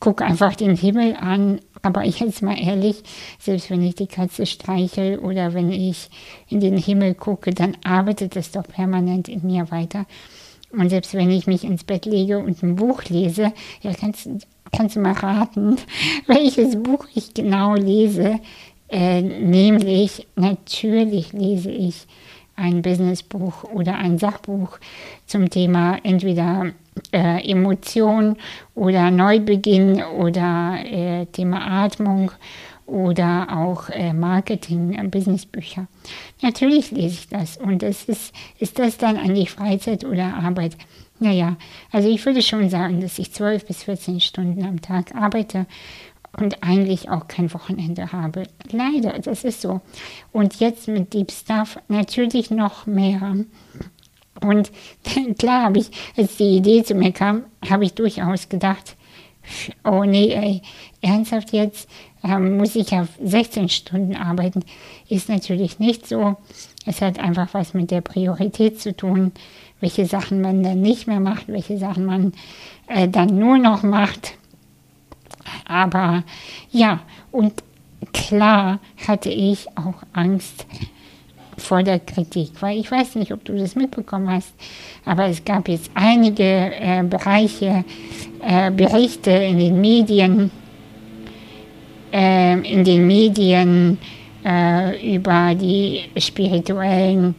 gucke 0.00 0.24
einfach 0.24 0.54
den 0.54 0.76
Himmel 0.76 1.16
an. 1.16 1.60
Aber 1.82 2.04
ich 2.04 2.20
jetzt 2.20 2.42
mal 2.42 2.58
ehrlich, 2.58 3.02
selbst 3.38 3.70
wenn 3.70 3.82
ich 3.82 3.94
die 3.94 4.06
Katze 4.06 4.46
streichel 4.46 5.18
oder 5.18 5.54
wenn 5.54 5.70
ich 5.70 6.10
in 6.48 6.60
den 6.60 6.76
Himmel 6.76 7.14
gucke, 7.14 7.52
dann 7.52 7.76
arbeitet 7.84 8.36
es 8.36 8.50
doch 8.50 8.66
permanent 8.66 9.28
in 9.28 9.46
mir 9.46 9.70
weiter. 9.70 10.06
Und 10.70 10.90
selbst 10.90 11.14
wenn 11.14 11.30
ich 11.30 11.46
mich 11.46 11.64
ins 11.64 11.84
Bett 11.84 12.04
lege 12.04 12.38
und 12.38 12.62
ein 12.62 12.76
Buch 12.76 13.04
lese, 13.04 13.52
ja, 13.80 13.92
kannst, 13.94 14.28
kannst 14.76 14.96
du 14.96 15.00
mal 15.00 15.12
raten, 15.12 15.76
welches 16.26 16.82
Buch 16.82 17.06
ich 17.14 17.32
genau 17.32 17.74
lese. 17.74 18.38
Äh, 18.90 19.22
nämlich, 19.22 20.26
natürlich 20.34 21.32
lese 21.32 21.70
ich 21.70 22.06
ein 22.56 22.82
Businessbuch 22.82 23.64
oder 23.64 23.96
ein 23.96 24.18
Sachbuch 24.18 24.78
zum 25.26 25.48
Thema 25.48 25.98
entweder 26.02 26.72
äh, 27.12 27.50
Emotion 27.50 28.36
oder 28.74 29.10
Neubeginn 29.10 30.02
oder 30.02 30.78
äh, 30.84 31.26
Thema 31.26 31.84
Atmung 31.84 32.30
oder 32.86 33.48
auch 33.50 33.90
äh, 33.90 34.12
Marketing, 34.12 34.94
äh, 34.94 35.06
Businessbücher. 35.06 35.86
Natürlich 36.42 36.90
lese 36.90 37.14
ich 37.14 37.28
das 37.28 37.58
und 37.58 37.82
es 37.82 38.04
ist, 38.04 38.34
ist 38.58 38.78
das 38.78 38.96
dann 38.96 39.16
eigentlich 39.16 39.50
Freizeit 39.50 40.04
oder 40.04 40.34
Arbeit? 40.34 40.76
Naja, 41.20 41.56
also 41.92 42.08
ich 42.08 42.24
würde 42.24 42.42
schon 42.42 42.70
sagen, 42.70 43.00
dass 43.00 43.18
ich 43.18 43.32
12 43.32 43.66
bis 43.66 43.82
14 43.82 44.20
Stunden 44.20 44.64
am 44.64 44.80
Tag 44.80 45.14
arbeite 45.14 45.66
und 46.36 46.62
eigentlich 46.62 47.10
auch 47.10 47.28
kein 47.28 47.52
Wochenende 47.52 48.12
habe. 48.12 48.44
Leider, 48.70 49.18
das 49.18 49.44
ist 49.44 49.60
so. 49.60 49.80
Und 50.32 50.60
jetzt 50.60 50.88
mit 50.88 51.12
Deep 51.12 51.32
Stuff 51.32 51.78
natürlich 51.88 52.50
noch 52.50 52.86
mehr. 52.86 53.36
Und 54.40 54.70
klar 55.38 55.64
habe 55.64 55.78
ich, 55.78 55.90
als 56.16 56.36
die 56.36 56.56
Idee 56.56 56.82
zu 56.82 56.94
mir 56.94 57.12
kam, 57.12 57.44
habe 57.68 57.84
ich 57.84 57.94
durchaus 57.94 58.48
gedacht, 58.48 58.96
oh 59.84 60.04
nee, 60.04 60.32
ey, 60.32 60.62
ernsthaft 61.00 61.52
jetzt, 61.52 61.88
ähm, 62.22 62.56
muss 62.56 62.74
ich 62.76 62.92
auf 62.92 63.08
16 63.22 63.68
Stunden 63.68 64.16
arbeiten. 64.16 64.64
Ist 65.08 65.28
natürlich 65.28 65.78
nicht 65.78 66.06
so. 66.06 66.36
Es 66.86 67.00
hat 67.00 67.18
einfach 67.18 67.54
was 67.54 67.74
mit 67.74 67.90
der 67.90 68.00
Priorität 68.00 68.80
zu 68.80 68.96
tun, 68.96 69.32
welche 69.80 70.06
Sachen 70.06 70.40
man 70.40 70.62
dann 70.62 70.80
nicht 70.80 71.06
mehr 71.06 71.20
macht, 71.20 71.48
welche 71.48 71.78
Sachen 71.78 72.04
man 72.04 72.32
äh, 72.88 73.08
dann 73.08 73.38
nur 73.38 73.58
noch 73.58 73.82
macht. 73.82 74.34
Aber 75.64 76.24
ja, 76.70 77.00
und 77.30 77.52
klar 78.12 78.80
hatte 79.06 79.30
ich 79.30 79.66
auch 79.76 80.02
Angst, 80.12 80.66
vor 81.58 81.82
der 81.82 82.00
Kritik, 82.00 82.50
weil 82.60 82.78
ich 82.78 82.90
weiß 82.90 83.16
nicht, 83.16 83.32
ob 83.32 83.44
du 83.44 83.56
das 83.56 83.74
mitbekommen 83.74 84.30
hast, 84.30 84.52
aber 85.04 85.26
es 85.26 85.44
gab 85.44 85.68
jetzt 85.68 85.90
einige 85.94 86.42
äh, 86.42 87.02
Bereiche, 87.02 87.84
äh, 88.42 88.70
Berichte 88.70 89.30
in 89.30 89.58
den 89.58 89.80
Medien, 89.80 90.50
äh, 92.12 92.58
in 92.60 92.84
den 92.84 93.06
Medien 93.06 93.98
äh, 94.44 95.14
über 95.14 95.54
die 95.54 96.02
spirituellen 96.16 97.34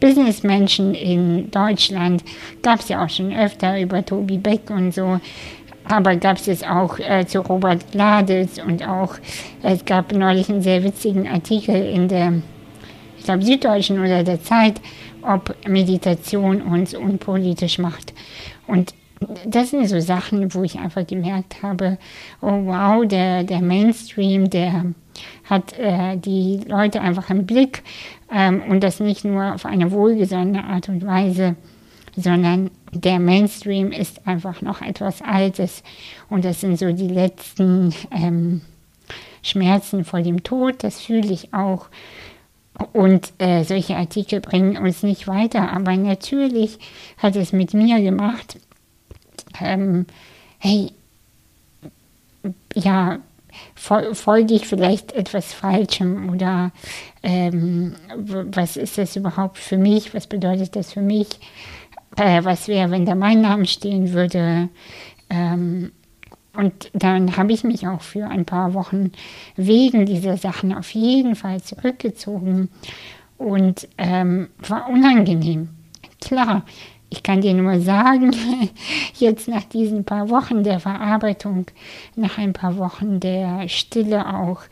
Businessmenschen 0.00 0.94
in 0.94 1.50
Deutschland. 1.50 2.22
Gab 2.62 2.80
es 2.80 2.88
ja 2.88 3.04
auch 3.04 3.08
schon 3.08 3.32
öfter 3.32 3.80
über 3.80 4.04
Tobi 4.04 4.38
Beck 4.38 4.70
und 4.70 4.92
so. 4.92 5.18
Aber 5.86 6.16
gab 6.16 6.38
es 6.38 6.46
jetzt 6.46 6.68
auch 6.68 6.98
äh, 6.98 7.26
zu 7.26 7.40
Robert 7.40 7.90
Gladitz 7.92 8.58
und 8.58 8.86
auch, 8.86 9.16
es 9.62 9.84
gab 9.84 10.12
neulich 10.12 10.48
einen 10.48 10.62
sehr 10.62 10.82
witzigen 10.82 11.28
Artikel 11.28 11.74
in 11.74 12.08
der 12.08 12.32
ich 13.24 13.26
glaube, 13.26 13.42
Süddeutschen 13.42 13.98
oder 14.00 14.22
der 14.22 14.42
Zeit, 14.42 14.82
ob 15.22 15.56
Meditation 15.66 16.60
uns 16.60 16.92
unpolitisch 16.92 17.78
macht. 17.78 18.12
Und 18.66 18.92
das 19.46 19.70
sind 19.70 19.88
so 19.88 19.98
Sachen, 19.98 20.52
wo 20.52 20.62
ich 20.62 20.78
einfach 20.78 21.06
gemerkt 21.06 21.62
habe, 21.62 21.96
oh 22.42 22.66
wow, 22.66 23.08
der, 23.08 23.44
der 23.44 23.62
Mainstream, 23.62 24.50
der 24.50 24.92
hat 25.44 25.78
äh, 25.78 26.18
die 26.18 26.60
Leute 26.66 27.00
einfach 27.00 27.30
im 27.30 27.46
Blick 27.46 27.82
ähm, 28.30 28.60
und 28.68 28.84
das 28.84 29.00
nicht 29.00 29.24
nur 29.24 29.54
auf 29.54 29.64
eine 29.64 29.90
wohlgesonnene 29.90 30.62
Art 30.62 30.90
und 30.90 31.06
Weise, 31.06 31.56
sondern 32.14 32.70
der 32.92 33.20
Mainstream 33.20 33.90
ist 33.90 34.26
einfach 34.26 34.60
noch 34.60 34.82
etwas 34.82 35.22
Altes 35.22 35.82
und 36.28 36.44
das 36.44 36.60
sind 36.60 36.78
so 36.78 36.92
die 36.92 37.08
letzten 37.08 37.94
ähm, 38.10 38.60
Schmerzen 39.40 40.04
vor 40.04 40.20
dem 40.20 40.42
Tod, 40.42 40.84
das 40.84 41.00
fühle 41.00 41.32
ich 41.32 41.54
auch. 41.54 41.86
Und 42.92 43.32
äh, 43.38 43.62
solche 43.62 43.96
Artikel 43.96 44.40
bringen 44.40 44.76
uns 44.76 45.02
nicht 45.02 45.28
weiter. 45.28 45.72
Aber 45.72 45.96
natürlich 45.96 46.78
hat 47.18 47.36
es 47.36 47.52
mit 47.52 47.72
mir 47.72 48.00
gemacht, 48.00 48.58
ähm, 49.60 50.06
hey, 50.58 50.92
ja, 52.74 53.18
folge 53.74 54.54
ich 54.54 54.66
vielleicht 54.66 55.12
etwas 55.12 55.52
Falschem 55.52 56.30
oder 56.30 56.72
ähm, 57.22 57.94
was 58.16 58.76
ist 58.76 58.98
das 58.98 59.16
überhaupt 59.16 59.58
für 59.58 59.78
mich, 59.78 60.12
was 60.12 60.26
bedeutet 60.26 60.74
das 60.74 60.92
für 60.92 61.00
mich, 61.00 61.28
äh, 62.16 62.42
was 62.42 62.68
wäre, 62.68 62.90
wenn 62.90 63.06
da 63.06 63.14
mein 63.14 63.40
Name 63.40 63.66
stehen 63.66 64.12
würde. 64.12 64.68
Ähm, 65.30 65.92
und 66.56 66.90
dann 66.92 67.36
habe 67.36 67.52
ich 67.52 67.64
mich 67.64 67.86
auch 67.86 68.00
für 68.00 68.26
ein 68.28 68.44
paar 68.44 68.74
Wochen 68.74 69.12
wegen 69.56 70.06
dieser 70.06 70.36
Sachen 70.36 70.74
auf 70.74 70.90
jeden 70.92 71.34
Fall 71.36 71.62
zurückgezogen 71.62 72.68
und 73.38 73.88
ähm, 73.98 74.48
war 74.68 74.88
unangenehm. 74.88 75.68
Klar, 76.20 76.64
ich 77.10 77.22
kann 77.22 77.40
dir 77.40 77.54
nur 77.54 77.80
sagen, 77.80 78.34
jetzt 79.14 79.48
nach 79.48 79.64
diesen 79.64 80.04
paar 80.04 80.30
Wochen 80.30 80.64
der 80.64 80.80
Verarbeitung, 80.80 81.66
nach 82.16 82.38
ein 82.38 82.52
paar 82.52 82.76
Wochen 82.76 83.20
der 83.20 83.68
Stille 83.68 84.34
auch, 84.34 84.62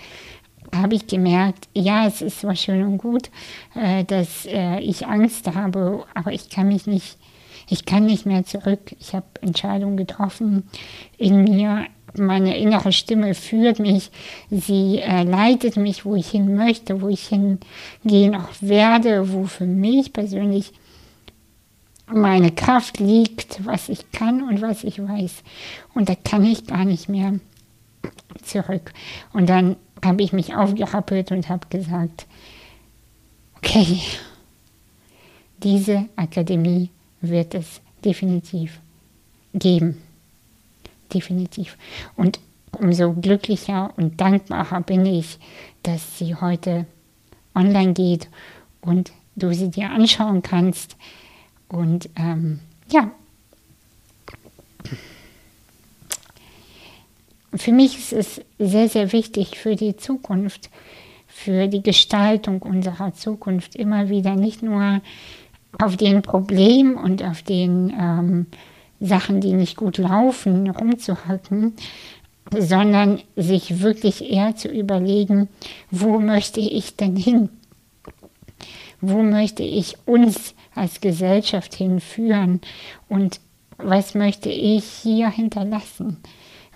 habe 0.75 0.95
ich 0.95 1.07
gemerkt, 1.07 1.69
ja, 1.75 2.07
es 2.07 2.23
ist 2.23 2.41
zwar 2.41 2.57
schön 2.57 2.83
und 2.85 2.99
gut, 2.99 3.31
äh, 3.75 4.05
dass 4.05 4.47
äh, 4.47 4.81
ich 4.81 5.07
Angst 5.07 5.55
habe, 5.55 6.05
aber 6.15 6.33
ich 6.33 6.49
kann 6.49 6.69
mich 6.69 6.87
nicht 6.87 7.19
ich 7.73 7.87
kann 7.87 8.05
nicht 8.05 8.27
mehr 8.27 8.45
zurück. 8.45 8.95
Ich 9.01 9.15
habe 9.15 9.25
Entscheidungen 9.41 9.97
getroffen 9.97 10.65
in 11.17 11.43
mir. 11.43 11.87
Meine 12.15 12.59
innere 12.59 12.93
Stimme 12.93 13.35
führt 13.35 13.79
mich. 13.79 14.11
Sie 14.51 14.99
äh, 14.99 15.23
leitet 15.23 15.79
mich, 15.79 16.05
wo 16.05 16.15
ich 16.15 16.29
hin 16.31 16.55
möchte, 16.55 17.01
wo 17.01 17.09
ich 17.09 17.29
hingehen 17.29 18.37
auch 18.37 18.51
werde, 18.61 19.33
wo 19.33 19.45
für 19.45 19.65
mich 19.65 20.13
persönlich 20.13 20.75
meine 22.07 22.53
Kraft 22.53 22.99
liegt, 22.99 23.65
was 23.65 23.89
ich 23.89 24.13
kann 24.13 24.43
und 24.43 24.61
was 24.61 24.85
ich 24.85 25.03
weiß. 25.03 25.43
Und 25.95 26.11
da 26.11 26.15
kann 26.15 26.45
ich 26.45 26.67
gar 26.67 26.85
nicht 26.85 27.09
mehr 27.09 27.41
zurück. 28.43 28.93
Und 29.33 29.49
dann 29.49 29.77
habe 30.05 30.23
ich 30.23 30.35
mich 30.35 30.55
aufgerappelt 30.55 31.33
und 31.33 31.49
habe 31.49 31.67
gesagt, 31.71 32.27
okay, 33.57 33.99
diese 35.63 36.05
Akademie 36.17 36.91
wird 37.23 37.55
es 37.55 37.81
definitiv 38.05 38.81
geben. 39.55 40.03
Definitiv. 41.13 41.77
Und 42.17 42.41
umso 42.79 43.13
glücklicher 43.13 43.93
und 43.97 44.21
dankbarer 44.21 44.81
bin 44.81 45.07
ich, 45.07 45.39
dass 45.83 46.19
sie 46.19 46.35
heute 46.35 46.87
online 47.55 47.93
geht 47.93 48.29
und 48.81 49.13
du 49.37 49.53
sie 49.55 49.71
dir 49.71 49.91
anschauen 49.91 50.43
kannst. 50.43 50.97
Und 51.69 52.09
ähm, 52.17 52.61
ja, 52.91 53.11
für 57.55 57.73
mich 57.73 57.99
ist 57.99 58.13
es 58.13 58.41
sehr, 58.59 58.89
sehr 58.89 59.13
wichtig 59.13 59.59
für 59.59 59.77
die 59.77 59.97
Zukunft, 59.97 60.71
für 61.27 61.69
die 61.69 61.83
Gestaltung 61.83 62.63
unserer 62.63 63.15
Zukunft 63.15 63.77
immer 63.77 64.09
wieder 64.09 64.37
nicht 64.37 64.63
nur 64.63 65.01
auf 65.81 65.97
den 65.97 66.23
Problemen 66.23 66.97
und 66.97 67.23
auf 67.23 67.43
den 67.43 67.93
ähm, 67.99 68.47
Sachen, 69.01 69.41
die 69.41 69.55
nicht 69.55 69.77
gut 69.77 69.99
laufen, 69.99 70.71
rumzuhalten, 70.71 71.75
sondern 72.57 73.21
sich 73.37 73.83
wirklich 73.83 74.31
eher 74.31 74.57
zu 74.57 74.69
überlegen, 74.69 75.49
wo 75.91 76.19
möchte 76.19 76.61
ich 76.61 76.97
denn 76.97 77.17
hin? 77.17 77.49
wo 79.03 79.23
möchte 79.23 79.65
ich 79.65 79.97
uns 80.07 80.55
als 80.75 81.01
Gesellschaft 81.03 81.75
hinführen 81.75 82.61
und 83.09 83.41
was 83.77 84.15
möchte 84.15 84.49
ich 84.49 84.85
hier 84.85 85.29
hinterlassen, 85.29 86.19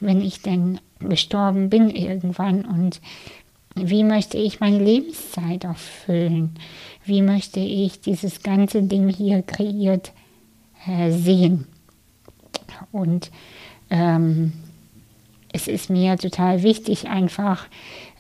wenn 0.01 0.21
ich 0.21 0.43
denn 0.43 0.81
gestorben 0.99 1.71
bin 1.71 1.89
irgendwann 1.89 2.65
und 2.65 3.01
wie 3.77 4.05
möchte 4.05 4.39
ich 4.39 4.61
meine 4.61 4.83
Lebenszeit 4.83 5.65
auch 5.67 5.77
füllen? 5.77 6.59
Wie 7.07 7.23
möchte 7.23 7.61
ich 7.61 8.01
dieses 8.01 8.43
ganze 8.43 8.83
Ding 8.83 9.09
hier 9.09 9.43
kreiert 9.43 10.13
äh, 10.87 11.13
sehen? 11.13 11.67
Und 12.91 13.31
ähm, 13.91 14.53
es 15.53 15.69
ist 15.69 15.89
mir 15.89 16.17
total 16.17 16.63
wichtig, 16.65 17.09
einfach 17.09 17.67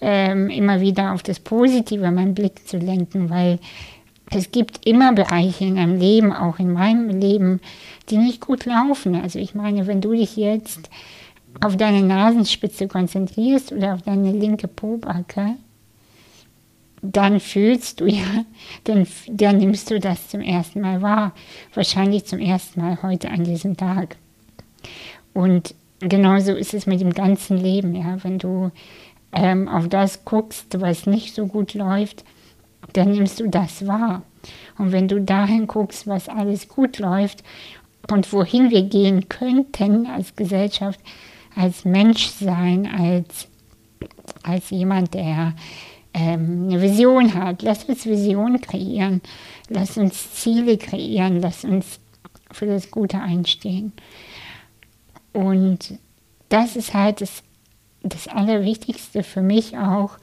ähm, 0.00 0.48
immer 0.50 0.80
wieder 0.80 1.12
auf 1.12 1.22
das 1.22 1.40
Positive 1.40 2.10
meinen 2.12 2.34
Blick 2.34 2.66
zu 2.68 2.78
lenken, 2.78 3.28
weil 3.28 3.58
es 4.30 4.52
gibt 4.52 4.86
immer 4.86 5.12
Bereiche 5.12 5.64
in 5.64 5.78
einem 5.78 5.98
Leben, 5.98 6.32
auch 6.32 6.58
in 6.58 6.72
meinem 6.72 7.08
Leben, 7.08 7.60
die 8.08 8.18
nicht 8.18 8.40
gut 8.40 8.64
laufen. 8.64 9.14
Also 9.14 9.38
ich 9.38 9.54
meine, 9.54 9.86
wenn 9.86 10.00
du 10.00 10.12
dich 10.12 10.36
jetzt 10.36 10.90
auf 11.60 11.76
deine 11.76 12.02
Nasenspitze 12.02 12.88
konzentrierst 12.88 13.72
oder 13.72 13.94
auf 13.94 14.02
deine 14.02 14.32
linke 14.32 14.68
Pobacke, 14.68 15.56
dann 17.12 17.40
fühlst 17.40 18.00
du 18.00 18.06
ja, 18.06 18.44
dann, 18.84 19.06
dann 19.28 19.58
nimmst 19.58 19.90
du 19.90 20.00
das 20.00 20.28
zum 20.28 20.40
ersten 20.40 20.80
Mal 20.80 21.02
wahr. 21.02 21.32
Wahrscheinlich 21.74 22.24
zum 22.24 22.38
ersten 22.38 22.80
Mal 22.80 23.02
heute 23.02 23.30
an 23.30 23.44
diesem 23.44 23.76
Tag. 23.76 24.16
Und 25.32 25.74
genauso 26.00 26.52
ist 26.54 26.74
es 26.74 26.86
mit 26.86 27.00
dem 27.00 27.12
ganzen 27.12 27.58
Leben, 27.58 27.94
ja. 27.94 28.22
Wenn 28.22 28.38
du 28.38 28.70
ähm, 29.32 29.68
auf 29.68 29.88
das 29.88 30.24
guckst, 30.24 30.80
was 30.80 31.06
nicht 31.06 31.34
so 31.34 31.46
gut 31.46 31.74
läuft, 31.74 32.24
dann 32.92 33.12
nimmst 33.12 33.40
du 33.40 33.48
das 33.48 33.86
wahr. 33.86 34.22
Und 34.78 34.92
wenn 34.92 35.08
du 35.08 35.20
dahin 35.20 35.66
guckst, 35.66 36.06
was 36.06 36.28
alles 36.28 36.68
gut 36.68 36.98
läuft 36.98 37.42
und 38.10 38.32
wohin 38.32 38.70
wir 38.70 38.82
gehen 38.82 39.28
könnten 39.28 40.06
als 40.06 40.36
Gesellschaft, 40.36 41.00
als 41.54 41.84
Mensch 41.84 42.28
sein, 42.28 42.86
als, 42.86 43.48
als 44.42 44.70
jemand, 44.70 45.14
der 45.14 45.54
ähm, 46.16 46.68
eine 46.68 46.80
Vision 46.80 47.34
hat, 47.34 47.60
lass 47.60 47.84
uns 47.84 48.06
Visionen 48.06 48.58
kreieren, 48.58 49.20
lass 49.68 49.98
uns 49.98 50.32
Ziele 50.32 50.78
kreieren, 50.78 51.42
lass 51.42 51.62
uns 51.62 52.00
für 52.50 52.64
das 52.64 52.90
Gute 52.90 53.20
einstehen. 53.20 53.92
Und 55.34 55.98
das 56.48 56.74
ist 56.74 56.94
halt 56.94 57.20
das, 57.20 57.42
das 58.02 58.28
Allerwichtigste 58.28 59.22
für 59.22 59.42
mich 59.42 59.76
auch, 59.76 60.16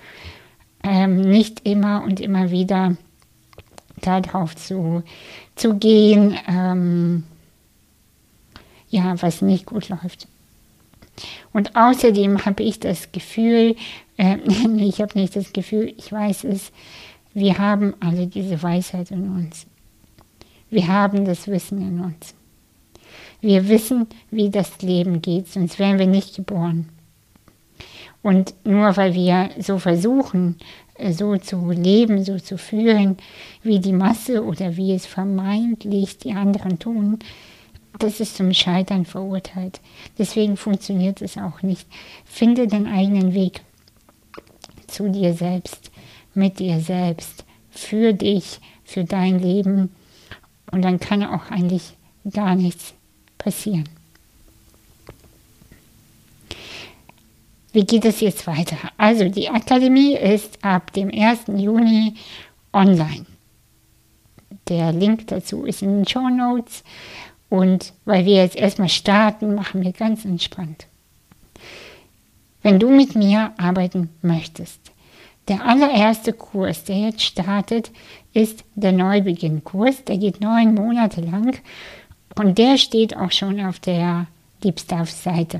ähm, 0.83 1.21
nicht 1.21 1.65
immer 1.67 2.03
und 2.03 2.19
immer 2.19 2.49
wieder 2.49 2.97
darauf 4.01 4.55
zu, 4.55 5.03
zu 5.55 5.75
gehen, 5.75 6.35
ähm, 6.47 7.23
ja, 8.89 9.21
was 9.21 9.43
nicht 9.43 9.67
gut 9.67 9.89
läuft. 9.89 10.27
Und 11.53 11.75
außerdem 11.75 12.45
habe 12.45 12.63
ich 12.63 12.79
das 12.79 13.11
Gefühl, 13.11 13.75
äh, 14.17 14.37
ich 14.77 15.01
habe 15.01 15.19
nicht 15.19 15.35
das 15.35 15.53
Gefühl, 15.53 15.93
ich 15.97 16.11
weiß 16.11 16.43
es, 16.45 16.71
wir 17.33 17.57
haben 17.57 17.95
alle 17.99 18.27
diese 18.27 18.61
Weisheit 18.61 19.11
in 19.11 19.29
uns. 19.29 19.65
Wir 20.69 20.87
haben 20.87 21.25
das 21.25 21.47
Wissen 21.47 21.81
in 21.81 21.99
uns. 21.99 22.35
Wir 23.41 23.67
wissen, 23.67 24.07
wie 24.31 24.49
das 24.49 24.81
Leben 24.81 25.21
geht, 25.21 25.47
sonst 25.49 25.77
wären 25.79 25.99
wir 25.99 26.07
nicht 26.07 26.35
geboren. 26.35 26.89
Und 28.21 28.53
nur 28.63 28.95
weil 28.95 29.13
wir 29.13 29.49
so 29.59 29.79
versuchen, 29.79 30.55
äh, 30.95 31.11
so 31.11 31.35
zu 31.37 31.71
leben, 31.71 32.23
so 32.23 32.39
zu 32.39 32.57
fühlen, 32.57 33.17
wie 33.61 33.79
die 33.79 33.93
Masse 33.93 34.43
oder 34.43 34.77
wie 34.77 34.93
es 34.93 35.05
vermeintlich 35.05 36.17
die 36.19 36.31
anderen 36.33 36.79
tun, 36.79 37.19
das 37.99 38.19
ist 38.19 38.37
zum 38.37 38.53
Scheitern 38.53 39.05
verurteilt. 39.05 39.81
Deswegen 40.17 40.57
funktioniert 40.57 41.21
es 41.21 41.37
auch 41.37 41.61
nicht. 41.61 41.87
Finde 42.25 42.67
den 42.67 42.87
eigenen 42.87 43.33
Weg 43.33 43.61
zu 44.93 45.09
dir 45.09 45.33
selbst, 45.33 45.91
mit 46.33 46.59
dir 46.59 46.79
selbst, 46.79 47.45
für 47.69 48.13
dich, 48.13 48.59
für 48.83 49.03
dein 49.03 49.39
Leben. 49.39 49.93
Und 50.71 50.83
dann 50.83 50.99
kann 50.99 51.23
auch 51.23 51.51
eigentlich 51.51 51.93
gar 52.31 52.55
nichts 52.55 52.93
passieren. 53.37 53.89
Wie 57.71 57.85
geht 57.85 58.05
es 58.05 58.21
jetzt 58.21 58.45
weiter? 58.45 58.77
Also 58.97 59.29
die 59.29 59.49
Akademie 59.49 60.15
ist 60.15 60.63
ab 60.63 60.93
dem 60.93 61.09
1. 61.11 61.45
Juni 61.47 62.13
online. 62.71 63.25
Der 64.67 64.93
Link 64.93 65.27
dazu 65.27 65.65
ist 65.65 65.81
in 65.81 65.97
den 65.97 66.07
Show 66.07 66.29
Notes. 66.29 66.83
Und 67.49 67.93
weil 68.05 68.25
wir 68.25 68.35
jetzt 68.35 68.55
erstmal 68.55 68.89
starten, 68.89 69.55
machen 69.55 69.83
wir 69.83 69.91
ganz 69.91 70.23
entspannt. 70.23 70.87
Wenn 72.63 72.79
du 72.79 72.89
mit 72.89 73.15
mir 73.15 73.51
arbeiten 73.57 74.09
möchtest, 74.21 74.79
der 75.49 75.65
allererste 75.65 76.31
Kurs, 76.31 76.85
der 76.85 76.97
jetzt 76.97 77.21
startet, 77.21 77.91
ist 78.33 78.63
der 78.75 78.93
Neubeginn-Kurs. 78.93 80.05
Der 80.05 80.17
geht 80.17 80.39
neun 80.39 80.73
Monate 80.73 81.19
lang 81.19 81.59
und 82.35 82.57
der 82.57 82.77
steht 82.77 83.17
auch 83.17 83.31
schon 83.31 83.59
auf 83.59 83.79
der 83.79 84.27
Deep 84.63 84.79
Seite. 84.79 85.59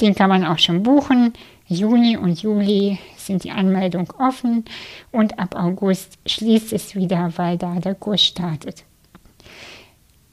Den 0.00 0.14
kann 0.14 0.30
man 0.30 0.46
auch 0.46 0.58
schon 0.58 0.82
buchen. 0.82 1.34
Juni 1.68 2.16
und 2.16 2.42
Juli 2.42 2.98
sind 3.18 3.44
die 3.44 3.50
Anmeldung 3.50 4.10
offen 4.18 4.64
und 5.10 5.38
ab 5.38 5.54
August 5.54 6.18
schließt 6.26 6.72
es 6.72 6.94
wieder, 6.94 7.30
weil 7.36 7.58
da 7.58 7.74
der 7.74 7.94
Kurs 7.94 8.22
startet. 8.22 8.84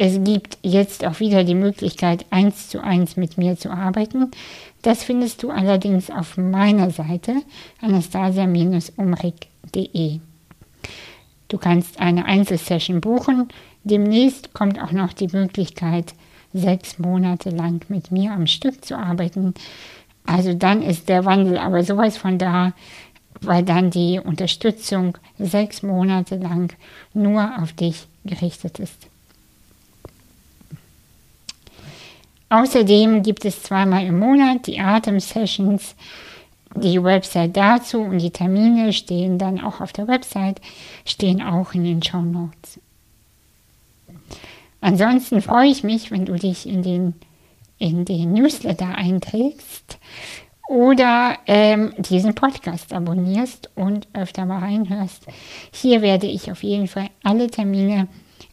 Es 0.01 0.23
gibt 0.23 0.57
jetzt 0.61 1.05
auch 1.05 1.19
wieder 1.19 1.43
die 1.43 1.55
Möglichkeit, 1.55 2.25
eins 2.29 2.69
zu 2.69 2.81
eins 2.81 3.17
mit 3.17 3.37
mir 3.37 3.57
zu 3.57 3.69
arbeiten. 3.69 4.31
Das 4.81 5.03
findest 5.03 5.43
du 5.43 5.49
allerdings 5.49 6.09
auf 6.09 6.37
meiner 6.37 6.89
Seite 6.89 7.33
anastasia-umrig.de. 7.81 10.19
Du 11.49 11.57
kannst 11.57 11.99
eine 11.99 12.23
Einzelsession 12.23 13.01
buchen. 13.01 13.49
Demnächst 13.83 14.53
kommt 14.53 14.81
auch 14.81 14.93
noch 14.93 15.11
die 15.11 15.27
Möglichkeit, 15.27 16.13
sechs 16.53 16.97
Monate 16.97 17.49
lang 17.49 17.83
mit 17.89 18.09
mir 18.09 18.31
am 18.31 18.47
Stück 18.47 18.85
zu 18.85 18.97
arbeiten. 18.97 19.53
Also 20.25 20.53
dann 20.53 20.81
ist 20.81 21.09
der 21.09 21.25
Wandel 21.25 21.57
aber 21.57 21.83
sowas 21.83 22.15
von 22.15 22.37
da, 22.37 22.71
weil 23.41 23.63
dann 23.63 23.91
die 23.91 24.21
Unterstützung 24.23 25.17
sechs 25.37 25.83
Monate 25.83 26.37
lang 26.37 26.71
nur 27.13 27.61
auf 27.61 27.73
dich 27.73 28.07
gerichtet 28.23 28.79
ist. 28.79 29.08
Außerdem 32.49 33.21
gibt 33.21 33.45
es 33.45 33.63
zweimal 33.63 34.05
im 34.05 34.19
Monat 34.19 34.65
die 34.67 34.79
Atem-Sessions. 34.79 35.95
Die 36.75 37.01
Website 37.03 37.57
dazu 37.57 38.01
und 38.01 38.19
die 38.19 38.31
Termine 38.31 38.93
stehen 38.93 39.37
dann 39.37 39.59
auch 39.59 39.81
auf 39.81 39.91
der 39.91 40.07
Website, 40.07 40.61
stehen 41.03 41.41
auch 41.41 41.73
in 41.73 41.83
den 41.83 42.03
Show 42.03 42.21
Notes. 42.21 42.79
Ansonsten 44.81 45.41
freue 45.41 45.69
ich 45.69 45.83
mich, 45.83 46.11
wenn 46.11 46.25
du 46.25 46.35
dich 46.35 46.67
in 46.67 46.83
den, 46.83 47.15
in 47.79 48.05
den 48.05 48.33
Newsletter 48.33 48.95
einträgst 48.95 49.97
oder 50.69 51.37
ähm, 51.47 51.93
diesen 51.97 52.35
Podcast 52.35 52.93
abonnierst 52.93 53.71
und 53.75 54.07
öfter 54.13 54.45
mal 54.45 54.59
reinhörst. 54.59 55.25
Hier 55.73 56.01
werde 56.01 56.27
ich 56.27 56.51
auf 56.51 56.63
jeden 56.63 56.87
Fall 56.87 57.09
alle 57.23 57.49
Termine 57.49 58.07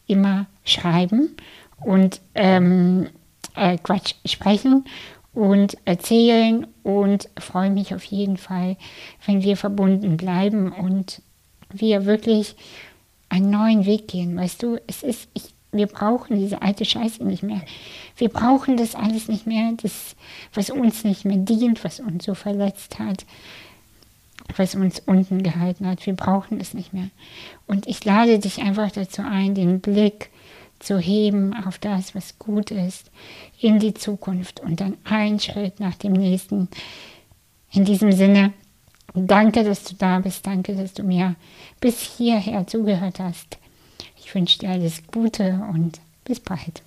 immer 0.07 0.47
schreiben 0.65 1.37
und 1.79 2.19
ähm, 2.33 3.09
äh, 3.57 3.77
Quatsch 3.77 4.13
sprechen 4.25 4.85
und 5.33 5.77
erzählen 5.85 6.65
und 6.83 7.29
freue 7.37 7.69
mich 7.69 7.93
auf 7.93 8.03
jeden 8.05 8.37
Fall, 8.37 8.77
wenn 9.25 9.43
wir 9.43 9.57
verbunden 9.57 10.17
bleiben 10.17 10.71
und 10.71 11.21
wir 11.69 12.05
wirklich 12.05 12.55
einen 13.29 13.49
neuen 13.49 13.85
Weg 13.85 14.07
gehen. 14.07 14.37
Weißt 14.37 14.63
du, 14.63 14.77
es 14.87 15.03
ist, 15.03 15.29
ich, 15.33 15.53
wir 15.71 15.87
brauchen 15.87 16.39
diese 16.39 16.61
alte 16.61 16.85
Scheiße 16.85 17.23
nicht 17.23 17.43
mehr. 17.43 17.61
Wir 18.15 18.29
brauchen 18.29 18.77
das 18.77 18.95
alles 18.95 19.27
nicht 19.27 19.45
mehr, 19.45 19.73
das, 19.81 20.15
was 20.53 20.69
uns 20.69 21.03
nicht 21.03 21.25
mehr 21.25 21.37
dient, 21.37 21.83
was 21.83 21.99
uns 21.99 22.25
so 22.25 22.33
verletzt 22.33 22.97
hat, 22.99 23.25
was 24.55 24.75
uns 24.75 25.01
unten 25.05 25.43
gehalten 25.43 25.85
hat. 25.85 26.05
Wir 26.05 26.15
brauchen 26.15 26.57
das 26.57 26.73
nicht 26.73 26.93
mehr. 26.93 27.09
Und 27.67 27.85
ich 27.85 28.03
lade 28.05 28.39
dich 28.39 28.61
einfach 28.61 28.91
dazu 28.91 29.21
ein, 29.21 29.53
den 29.53 29.81
Blick 29.81 30.31
zu 30.79 30.99
heben 30.99 31.53
auf 31.65 31.77
das, 31.79 32.15
was 32.15 32.37
gut 32.39 32.71
ist, 32.71 33.11
in 33.59 33.79
die 33.79 33.93
Zukunft 33.93 34.59
und 34.59 34.79
dann 34.79 34.97
ein 35.03 35.39
Schritt 35.39 35.79
nach 35.79 35.95
dem 35.95 36.13
nächsten. 36.13 36.67
In 37.71 37.85
diesem 37.85 38.11
Sinne, 38.11 38.53
danke, 39.13 39.63
dass 39.63 39.83
du 39.83 39.95
da 39.95 40.19
bist, 40.19 40.45
danke, 40.45 40.75
dass 40.75 40.93
du 40.93 41.03
mir 41.03 41.35
bis 41.79 41.99
hierher 42.17 42.67
zugehört 42.67 43.19
hast. 43.19 43.57
Ich 44.17 44.33
wünsche 44.33 44.59
dir 44.59 44.69
alles 44.69 45.01
Gute 45.07 45.65
und 45.71 45.99
bis 46.25 46.39
bald. 46.39 46.81